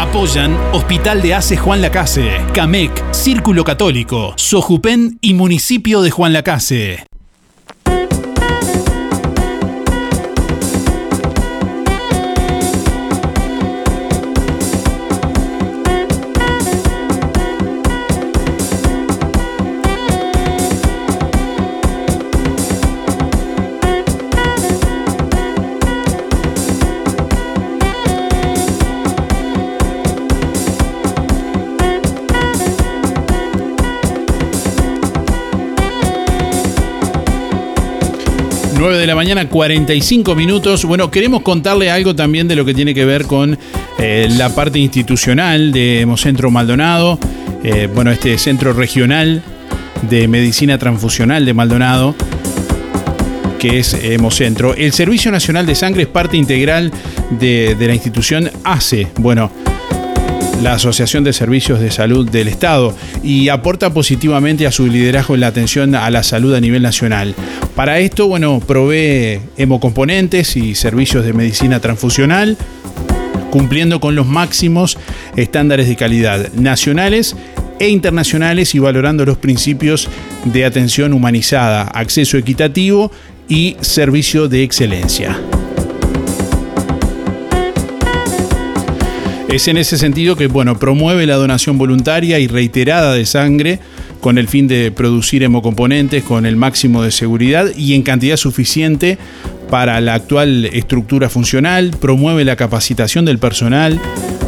[0.00, 7.11] Apoyan Hospital de Ace Juan Lacase, CAMEC, Círculo Católico, Sojupen y Municipio de Juan Lacase.
[38.90, 40.84] De la mañana, 45 minutos.
[40.84, 43.56] Bueno, queremos contarle algo también de lo que tiene que ver con
[43.98, 47.18] eh, la parte institucional de Hemocentro Maldonado.
[47.62, 49.42] Eh, bueno, este centro regional
[50.10, 52.16] de medicina transfusional de Maldonado
[53.60, 54.74] que es Hemocentro.
[54.74, 56.90] El Servicio Nacional de Sangre es parte integral
[57.30, 59.06] de, de la institución ACE.
[59.18, 59.52] Bueno,
[60.62, 65.40] la Asociación de Servicios de Salud del Estado y aporta positivamente a su liderazgo en
[65.40, 67.34] la atención a la salud a nivel nacional.
[67.74, 72.56] Para esto, bueno, provee hemocomponentes y servicios de medicina transfusional,
[73.50, 74.98] cumpliendo con los máximos
[75.36, 77.36] estándares de calidad nacionales
[77.78, 80.08] e internacionales y valorando los principios
[80.44, 83.10] de atención humanizada, acceso equitativo
[83.48, 85.36] y servicio de excelencia.
[89.52, 93.80] Es en ese sentido que bueno, promueve la donación voluntaria y reiterada de sangre
[94.22, 99.18] con el fin de producir hemocomponentes con el máximo de seguridad y en cantidad suficiente
[99.68, 104.00] para la actual estructura funcional, promueve la capacitación del personal,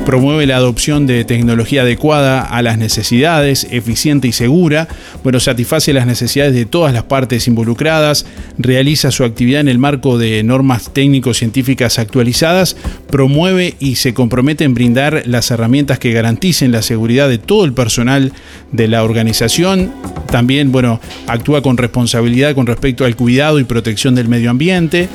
[0.05, 4.89] promueve la adopción de tecnología adecuada a las necesidades, eficiente y segura,
[5.23, 8.27] bueno, satisface las necesidades de todas las partes involucradas,
[8.59, 12.77] realiza su actividad en el marco de normas técnico-científicas actualizadas,
[13.11, 17.73] promueve y se compromete en brindar las herramientas que garanticen la seguridad de todo el
[17.73, 18.33] personal
[18.73, 19.93] de la organización,
[20.31, 25.09] también, bueno, actúa con responsabilidad con respecto al cuidado y protección del medio ambiente,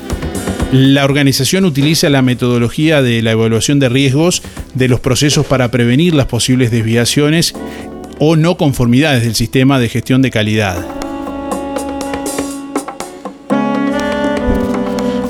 [0.71, 4.43] la organización utiliza la metodología de la evaluación de riesgos
[4.75, 7.55] de los procesos para prevenir las posibles desviaciones
[8.19, 10.85] o no conformidades del sistema de gestión de calidad.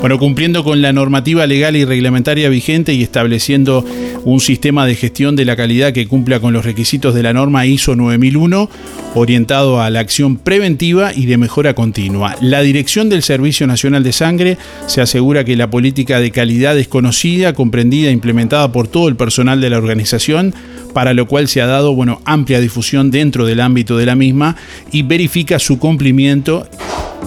[0.01, 3.85] Bueno, cumpliendo con la normativa legal y reglamentaria vigente y estableciendo
[4.23, 7.65] un sistema de gestión de la calidad que cumpla con los requisitos de la norma
[7.65, 8.69] ISO 9001,
[9.15, 12.35] orientado a la acción preventiva y de mejora continua.
[12.41, 16.87] La dirección del Servicio Nacional de Sangre se asegura que la política de calidad es
[16.87, 20.53] conocida, comprendida e implementada por todo el personal de la organización,
[20.93, 24.55] para lo cual se ha dado bueno, amplia difusión dentro del ámbito de la misma
[24.91, 26.67] y verifica su cumplimiento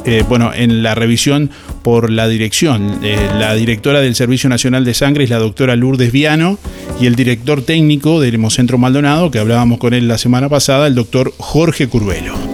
[0.04, 1.50] eh, bueno, en la revisión
[1.82, 3.00] por la dirección.
[3.02, 6.58] Eh, la directora del Servicio Nacional de Sangre es la doctora Lourdes Viano
[7.00, 10.94] y el director técnico del Hemocentro Maldonado, que hablábamos con él la semana pasada, el
[10.94, 12.52] doctor Jorge Curvelo.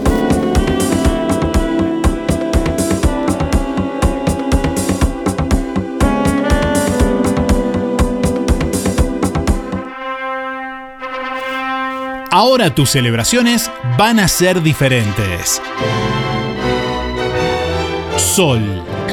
[12.31, 15.61] Ahora tus celebraciones van a ser diferentes.
[18.17, 18.61] Sol,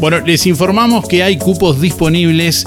[0.00, 2.64] Bueno, les informamos que hay cupos disponibles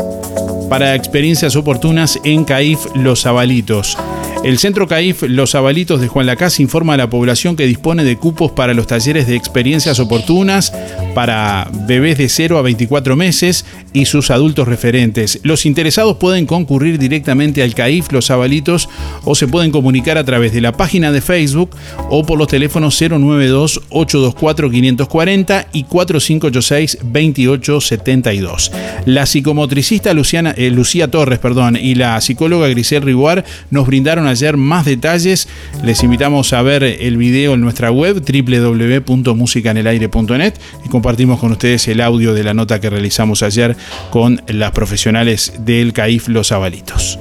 [0.69, 3.97] para experiencias oportunas en CAIF Los Abalitos.
[4.43, 8.17] El Centro CAIF Los Abalitos de Juan Lacaz informa a la población que dispone de
[8.17, 10.71] cupos para los talleres de experiencias oportunas
[11.13, 15.39] para bebés de 0 a 24 meses y sus adultos referentes.
[15.43, 18.89] Los interesados pueden concurrir directamente al CAIF Los Abalitos
[19.23, 21.75] o se pueden comunicar a través de la página de Facebook
[22.09, 28.71] o por los teléfonos 092-824-540 y 4586-2872.
[29.05, 34.57] La psicomotricista Luciana, eh, Lucía Torres perdón, y la psicóloga Grisel Riguar nos brindaron ayer
[34.57, 35.47] más detalles.
[35.83, 40.53] Les invitamos a ver el video en nuestra web www.musicanelaire.net
[40.85, 43.75] y compartimos con ustedes el audio de la nota que realizamos ayer
[44.09, 47.19] con las profesionales del CAIF Los Abalitos.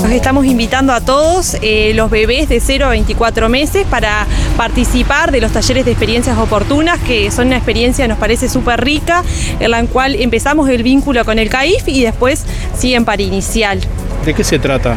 [0.00, 5.32] Los estamos invitando a todos eh, los bebés de 0 a 24 meses para participar
[5.32, 9.24] de los talleres de experiencias oportunas, que son una experiencia, nos parece súper rica,
[9.58, 12.44] en la cual empezamos el vínculo con el CAIF y después
[12.78, 13.80] siguen para inicial.
[14.24, 14.96] ¿De qué se trata?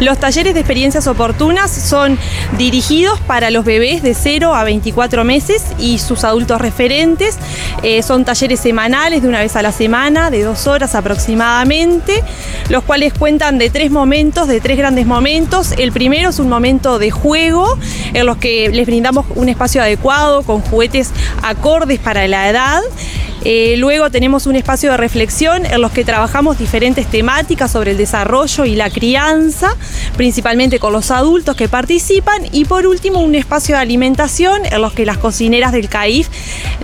[0.00, 2.18] Los talleres de experiencias oportunas son
[2.56, 7.36] dirigidos para los bebés de 0 a 24 meses y sus adultos referentes.
[7.82, 12.24] Eh, son talleres semanales de una vez a la semana, de dos horas aproximadamente,
[12.70, 15.72] los cuales cuentan de tres momentos, de tres grandes momentos.
[15.72, 17.78] El primero es un momento de juego,
[18.14, 21.10] en los que les brindamos un espacio adecuado con juguetes
[21.42, 22.80] acordes para la edad.
[23.42, 27.96] Eh, luego tenemos un espacio de reflexión en los que trabajamos diferentes temáticas sobre el
[27.96, 29.74] desarrollo y la crianza,
[30.16, 32.42] principalmente con los adultos que participan.
[32.52, 36.28] Y por último, un espacio de alimentación en los que las cocineras del CAIF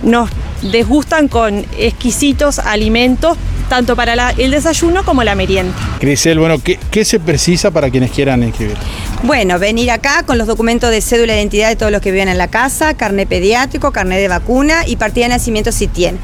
[0.03, 0.29] nos
[0.61, 3.37] desgustan con exquisitos alimentos
[3.69, 5.73] tanto para el desayuno como la merienda.
[5.99, 8.77] Grisel, bueno, ¿qué, ¿qué, se precisa para quienes quieran inscribir?
[9.23, 12.29] Bueno, venir acá con los documentos de cédula de identidad de todos los que viven
[12.29, 16.19] en la casa, carnet pediátrico, carnet de vacuna y partida de nacimiento si tienen.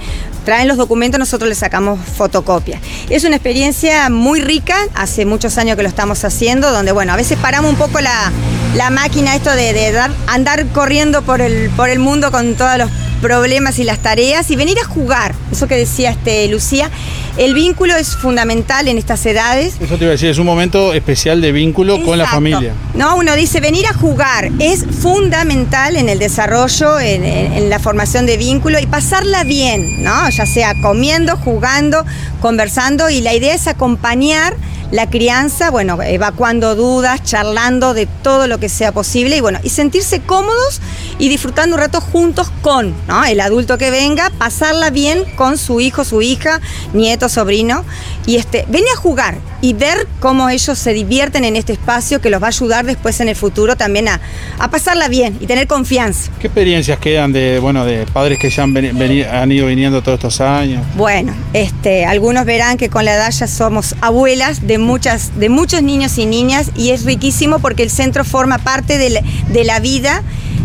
[0.45, 2.80] Traen los documentos, nosotros les sacamos fotocopia.
[3.10, 7.15] Es una experiencia muy rica, hace muchos años que lo estamos haciendo, donde bueno, a
[7.15, 8.32] veces paramos un poco la,
[8.76, 12.78] la máquina esto de, de dar, andar corriendo por el, por el mundo con todos
[12.78, 12.90] los
[13.24, 15.34] problemas y las tareas y venir a jugar.
[15.52, 16.91] Eso que decía este, Lucía,
[17.38, 19.76] el vínculo es fundamental en estas edades.
[19.82, 22.74] Eso te iba a decir, es un momento especial de vínculo con la familia.
[22.94, 28.26] No, uno dice venir a jugar es fundamental en el desarrollo, en, en, la formación
[28.26, 30.30] de vínculo y pasarla bien, ¿no?
[30.30, 32.06] Ya sea comiendo, jugando,
[32.41, 34.56] conversando y la idea es acompañar
[34.91, 39.70] la crianza, bueno, evacuando dudas, charlando de todo lo que sea posible y bueno, y
[39.70, 40.82] sentirse cómodos
[41.19, 43.23] y disfrutando un rato juntos con ¿no?
[43.26, 46.60] el adulto que venga, pasarla bien con su hijo, su hija,
[46.94, 47.84] nieto, sobrino,
[48.26, 52.30] y este, ven a jugar y ver cómo ellos se divierten en este espacio que
[52.30, 54.19] los va a ayudar después en el futuro también a,
[54.60, 56.31] a pasarla bien y tener confianza.
[56.40, 60.18] ¿Qué experiencias quedan de, bueno, de padres que ya han, veni, han ido viniendo todos
[60.18, 60.84] estos años?
[60.95, 65.81] Bueno, este, algunos verán que con la edad ya somos abuelas de, muchas, de muchos
[65.81, 69.80] niños y niñas y es riquísimo porque el centro forma parte de la, de la
[69.80, 70.23] vida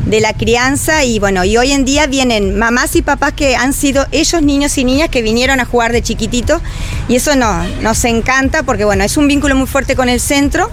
[0.09, 3.75] de la crianza y bueno, y hoy en día vienen mamás y papás que han
[3.75, 6.63] sido ellos niños y niñas que vinieron a jugar de chiquitito
[7.09, 10.71] y eso no, nos encanta porque bueno, es un vínculo muy fuerte con el centro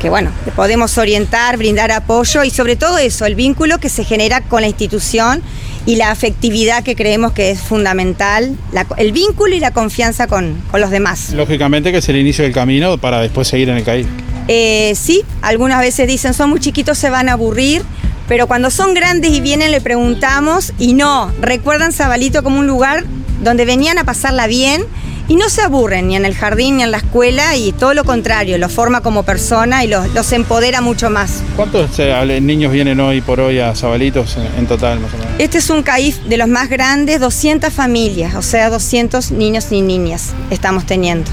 [0.00, 4.40] que bueno, podemos orientar, brindar apoyo y sobre todo eso, el vínculo que se genera
[4.40, 5.42] con la institución
[5.84, 10.62] y la afectividad que creemos que es fundamental, la, el vínculo y la confianza con,
[10.70, 11.32] con, los demás.
[11.32, 14.06] Lógicamente que es el inicio del camino para después seguir en el CAI.
[14.48, 17.82] Eh, sí, algunas veces dicen son muy chiquitos, se van a aburrir,
[18.28, 23.04] pero cuando son grandes y vienen le preguntamos y no, recuerdan Zabalito como un lugar
[23.42, 24.84] donde venían a pasarla bien
[25.28, 28.04] y no se aburren ni en el jardín ni en la escuela y todo lo
[28.04, 31.42] contrario, los forma como persona y los, los empodera mucho más.
[31.56, 35.32] ¿Cuántos eh, niños vienen hoy por hoy a Zabalitos en total más o menos?
[35.38, 39.82] Este es un CAIF de los más grandes, 200 familias, o sea, 200 niños y
[39.82, 41.30] niñas estamos teniendo.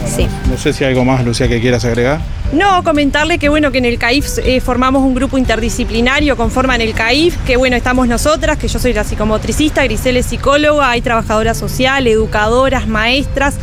[0.00, 0.26] Bueno, sí.
[0.50, 2.20] No sé si hay algo más, Lucía, que quieras agregar.
[2.52, 6.92] No, comentarle que bueno, que en el CAIF eh, formamos un grupo interdisciplinario, conforman el
[6.92, 11.56] CAIF, que bueno, estamos nosotras, que yo soy la psicomotricista, Grisel es psicóloga, hay trabajadoras
[11.56, 13.56] sociales, educadoras, maestras,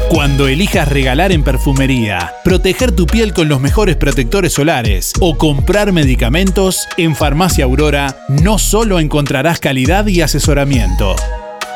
[0.09, 5.93] Cuando elijas regalar en perfumería, proteger tu piel con los mejores protectores solares o comprar
[5.93, 11.15] medicamentos, en Farmacia Aurora no solo encontrarás calidad y asesoramiento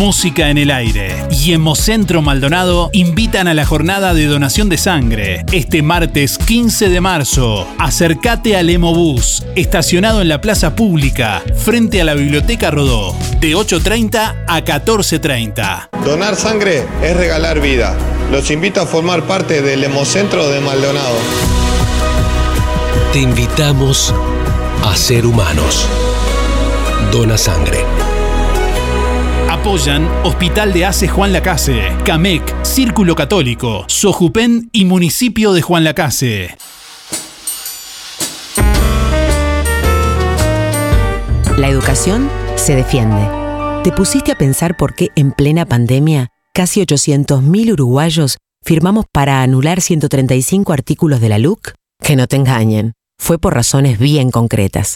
[0.00, 5.44] Música en el aire y Hemocentro Maldonado invitan a la jornada de donación de sangre
[5.52, 7.68] este martes 15 de marzo.
[7.78, 14.46] Acércate al Hemobús, estacionado en la plaza pública, frente a la Biblioteca Rodó, de 8.30
[14.48, 15.90] a 14.30.
[16.02, 17.94] Donar sangre es regalar vida.
[18.32, 21.18] Los invito a formar parte del Hemocentro de Maldonado.
[23.12, 24.14] Te invitamos
[24.82, 25.86] a ser humanos.
[27.12, 27.84] Dona sangre.
[29.50, 36.56] Apoyan Hospital de Ace Juan Lacase, CAMEC, Círculo Católico, Sojupen y Municipio de Juan Lacase.
[41.58, 43.28] La educación se defiende.
[43.82, 49.80] ¿Te pusiste a pensar por qué en plena pandemia casi 800.000 uruguayos firmamos para anular
[49.80, 51.72] 135 artículos de la LUC?
[52.00, 54.94] Que no te engañen, fue por razones bien concretas.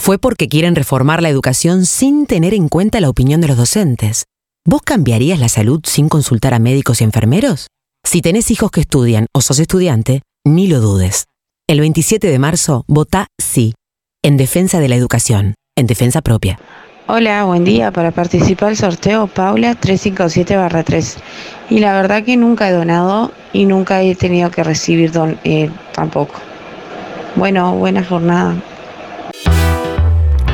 [0.00, 4.24] Fue porque quieren reformar la educación sin tener en cuenta la opinión de los docentes.
[4.66, 7.66] ¿Vos cambiarías la salud sin consultar a médicos y enfermeros?
[8.02, 11.26] Si tenés hijos que estudian o sos estudiante, ni lo dudes.
[11.68, 13.74] El 27 de marzo, vota sí,
[14.24, 16.58] en defensa de la educación, en defensa propia.
[17.06, 17.90] Hola, buen día.
[17.90, 21.18] Para participar del sorteo, Paula 357-3.
[21.68, 25.68] Y la verdad que nunca he donado y nunca he tenido que recibir don eh,
[25.92, 26.36] tampoco.
[27.36, 28.56] Bueno, buena jornada.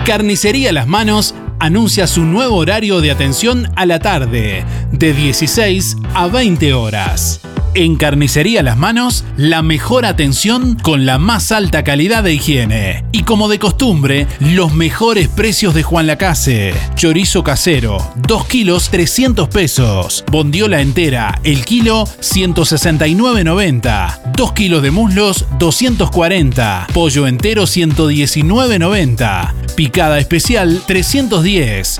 [0.06, 6.28] Carnicería Las Manos anuncia su nuevo horario de atención a la tarde, de 16 a
[6.28, 7.40] 20 horas.
[7.76, 13.04] En Carnicería Las Manos, la mejor atención con la más alta calidad de higiene.
[13.12, 16.72] Y como de costumbre, los mejores precios de Juan Lacase.
[16.94, 20.24] Chorizo casero, 2 kilos 300 pesos.
[20.32, 24.32] Bondiola entera, el kilo 169.90.
[24.34, 26.86] 2 kilos de muslos 240.
[26.94, 29.52] Pollo entero 119.90.
[29.74, 31.45] Picada especial 310.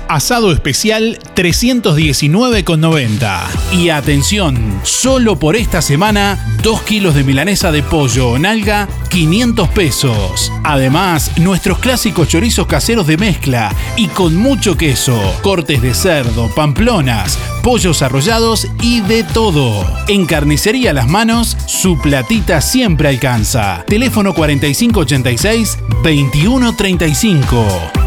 [0.09, 3.39] Asado especial 319,90.
[3.71, 9.69] Y atención, solo por esta semana 2 kilos de milanesa de pollo o nalga 500
[9.69, 10.51] pesos.
[10.65, 17.39] Además, nuestros clásicos chorizos caseros de mezcla y con mucho queso, cortes de cerdo, pamplonas,
[17.63, 19.85] pollos arrollados y de todo.
[20.09, 23.85] En Carnicería Las Manos, su platita siempre alcanza.
[23.87, 28.06] Teléfono 4586 2135.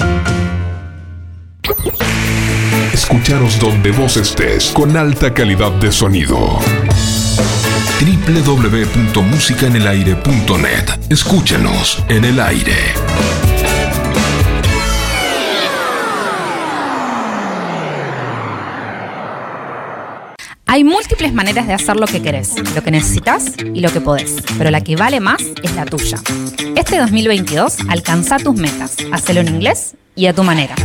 [2.93, 6.59] Escucharos donde vos estés con alta calidad de sonido.
[8.01, 12.75] www.musicaenelaire.net Escúchanos en el aire.
[20.65, 24.35] Hay múltiples maneras de hacer lo que querés, lo que necesitas y lo que podés,
[24.57, 26.17] pero la que vale más es la tuya.
[26.75, 30.75] Este 2022 alcanza tus metas, hacelo en inglés y a tu manera.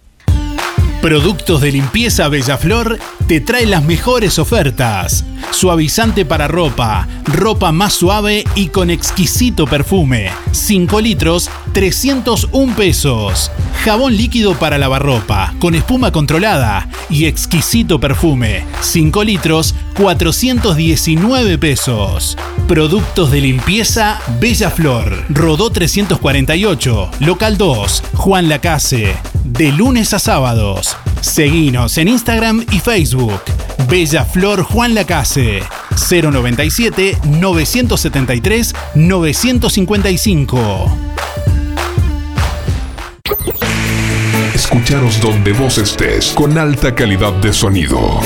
[1.01, 5.25] Productos de limpieza Bellaflor te trae las mejores ofertas.
[5.51, 10.31] Suavizante para ropa, ropa más suave y con exquisito perfume.
[10.53, 13.51] 5 litros, 301 pesos.
[13.85, 18.65] Jabón líquido para lavarropa, con espuma controlada y exquisito perfume.
[18.81, 22.37] 5 litros, 419 pesos.
[22.69, 25.25] Productos de limpieza Bella Flor.
[25.29, 29.17] Rodó 348, local 2, Juan Lacase.
[29.45, 30.97] De lunes a sábados.
[31.27, 33.43] Seguinos en Instagram y Facebook.
[33.91, 35.61] Bella Flor Juan Lacase.
[36.09, 40.99] 097 973 955.
[44.55, 48.21] Escucharos donde vos estés con alta calidad de sonido.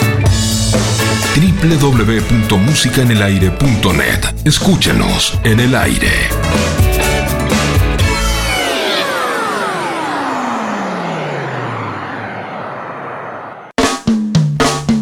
[1.35, 6.28] www.musicaenelaire.net Escúchanos en el aire.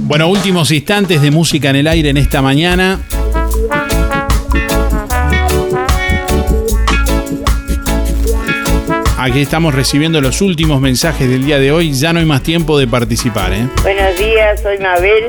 [0.09, 2.99] Bueno, últimos instantes de música en el aire en esta mañana.
[9.19, 11.93] Aquí estamos recibiendo los últimos mensajes del día de hoy.
[11.93, 13.53] Ya no hay más tiempo de participar.
[13.53, 13.69] ¿eh?
[13.83, 15.25] Buenos días, soy Mabel.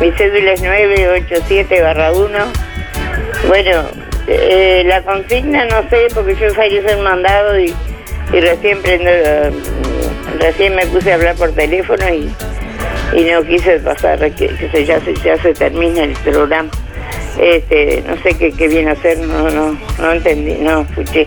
[0.00, 2.30] Mi cédula es 987-1.
[3.46, 3.70] Bueno,
[4.26, 7.72] eh, la consigna no sé, porque yo salí a mandado y,
[8.32, 9.52] y recién prendo, eh,
[10.40, 12.28] recién me puse a hablar por teléfono y,
[13.14, 16.70] y no quise pasar, que, que se- ya, se, ya se termina el programa.
[17.38, 21.26] Este, no sé qué, qué viene a hacer, no, no, no entendí, no escuché.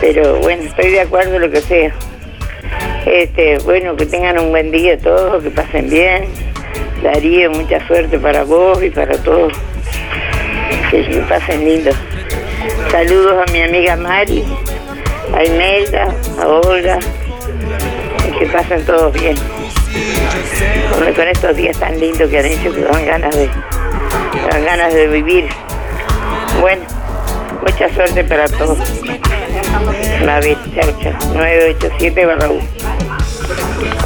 [0.00, 1.92] Pero bueno, estoy de acuerdo lo que sea.
[3.06, 6.24] Este, bueno, que tengan un buen día todos, que pasen bien.
[7.02, 9.52] Darío, mucha suerte para vos y para todos.
[10.90, 11.90] Que, que pasen lindo.
[12.90, 14.44] Saludos a mi amiga Mari,
[15.34, 16.98] a Imelda, a Olga.
[18.28, 19.36] Y que pasen todos bien.
[21.16, 23.48] Con, estos días tan lindos que han hecho que dan ganas de,
[24.64, 25.46] ganas de vivir.
[26.60, 26.82] Bueno,
[27.62, 28.78] mucha suerte para todos.
[30.24, 31.34] Mabel, chao, chao.
[31.34, 32.62] 987 barra 1.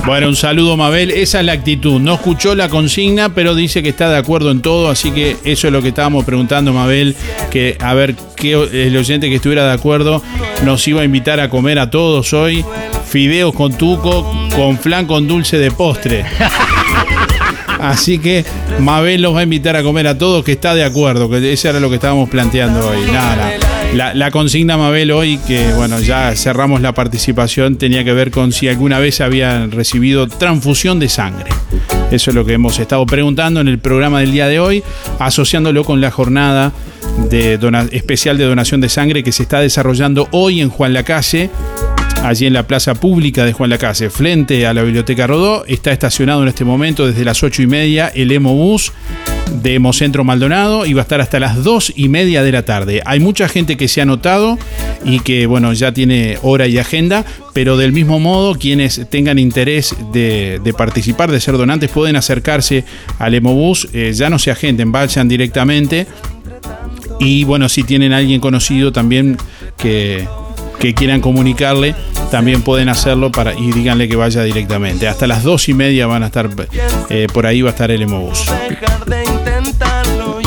[0.04, 2.00] Bueno, un saludo Mabel, esa es la actitud.
[2.00, 5.68] No escuchó la consigna, pero dice que está de acuerdo en todo, así que eso
[5.68, 7.14] es lo que estábamos preguntando Mabel,
[7.50, 10.20] que a ver qué el oyente que estuviera de acuerdo
[10.64, 12.64] nos iba a invitar a comer a todos hoy
[13.12, 14.26] fideos con tuco,
[14.56, 16.24] con flan con dulce de postre.
[17.78, 18.42] Así que
[18.80, 21.68] Mabel los va a invitar a comer a todos, que está de acuerdo, que eso
[21.68, 23.00] era lo que estábamos planteando hoy.
[23.94, 28.66] La, consigna Mabel hoy, que bueno, ya cerramos la participación, tenía que ver con si
[28.68, 31.50] alguna vez habían recibido transfusión de sangre.
[32.10, 34.82] Eso es lo que hemos estado preguntando en el programa del día de hoy,
[35.18, 36.72] asociándolo con la jornada
[37.28, 37.58] de
[37.90, 41.50] especial de donación de sangre que se está desarrollando hoy en Juan Lacase,
[42.22, 45.64] allí en la plaza pública de Juan Lacase, frente a la Biblioteca Rodó.
[45.66, 48.92] Está estacionado en este momento desde las ocho y media el Emobús
[49.62, 53.02] de Hemocentro Maldonado y va a estar hasta las dos y media de la tarde.
[53.04, 54.58] Hay mucha gente que se ha anotado
[55.04, 59.94] y que, bueno, ya tiene hora y agenda, pero del mismo modo, quienes tengan interés
[60.12, 62.84] de, participar, de ser donantes, pueden acercarse
[63.18, 66.06] al Emobús, eh, ya no se agenden, vayan directamente.
[67.18, 69.36] Y bueno, si tienen a alguien conocido también
[69.76, 70.26] que,
[70.82, 71.94] que quieran comunicarle,
[72.32, 75.06] también pueden hacerlo para, y díganle que vaya directamente.
[75.06, 76.50] Hasta las dos y media van a estar,
[77.08, 78.46] eh, por ahí va a estar el Emobús.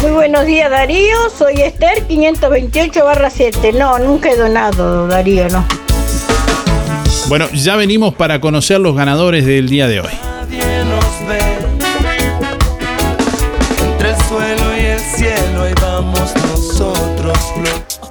[0.02, 3.72] Muy buenos días Darío, soy Esther 528 barra 7.
[3.72, 5.66] No, nunca he donado Darío, no.
[7.30, 10.35] Bueno, ya venimos para conocer los ganadores del día de hoy.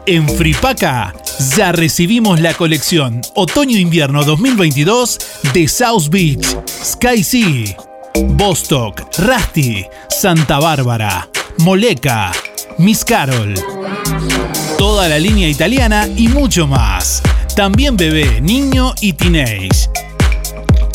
[0.07, 1.15] En Fripaca
[1.57, 5.19] ya recibimos la colección Otoño-Invierno 2022
[5.55, 7.75] de South Beach, Sky Sea,
[8.37, 11.27] Bostock, Rusty, Santa Bárbara,
[11.59, 12.33] Moleca,
[12.77, 13.55] Miss Carol.
[14.77, 17.23] Toda la línea italiana y mucho más.
[17.57, 19.89] También bebé, niño y teenage.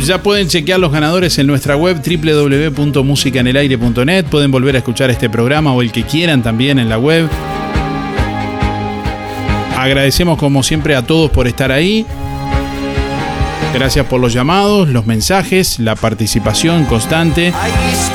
[0.06, 4.24] ya pueden chequear los ganadores en nuestra web www.musicaenelaire.net.
[4.26, 7.28] Pueden volver a escuchar este programa o el que quieran también en la web.
[9.76, 12.06] Agradecemos como siempre a todos por estar ahí.
[13.74, 17.52] Gracias por los llamados, los mensajes, la participación constante.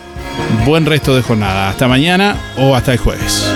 [0.64, 1.68] Buen resto de jornada.
[1.68, 3.46] Hasta mañana o hasta el jueves.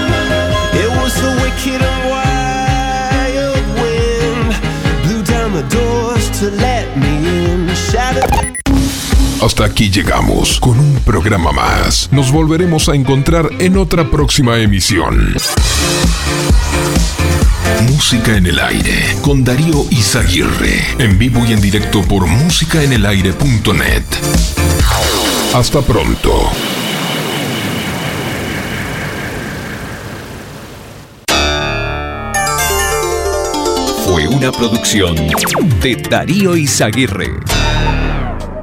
[9.43, 12.11] Hasta aquí llegamos con un programa más.
[12.13, 15.35] Nos volveremos a encontrar en otra próxima emisión.
[17.91, 20.83] Música en el aire con Darío Izaguirre.
[20.99, 24.05] En vivo y en directo por musicaenelaire.net.
[25.55, 26.51] Hasta pronto.
[34.05, 35.17] Fue una producción
[35.81, 37.64] de Darío Izaguirre.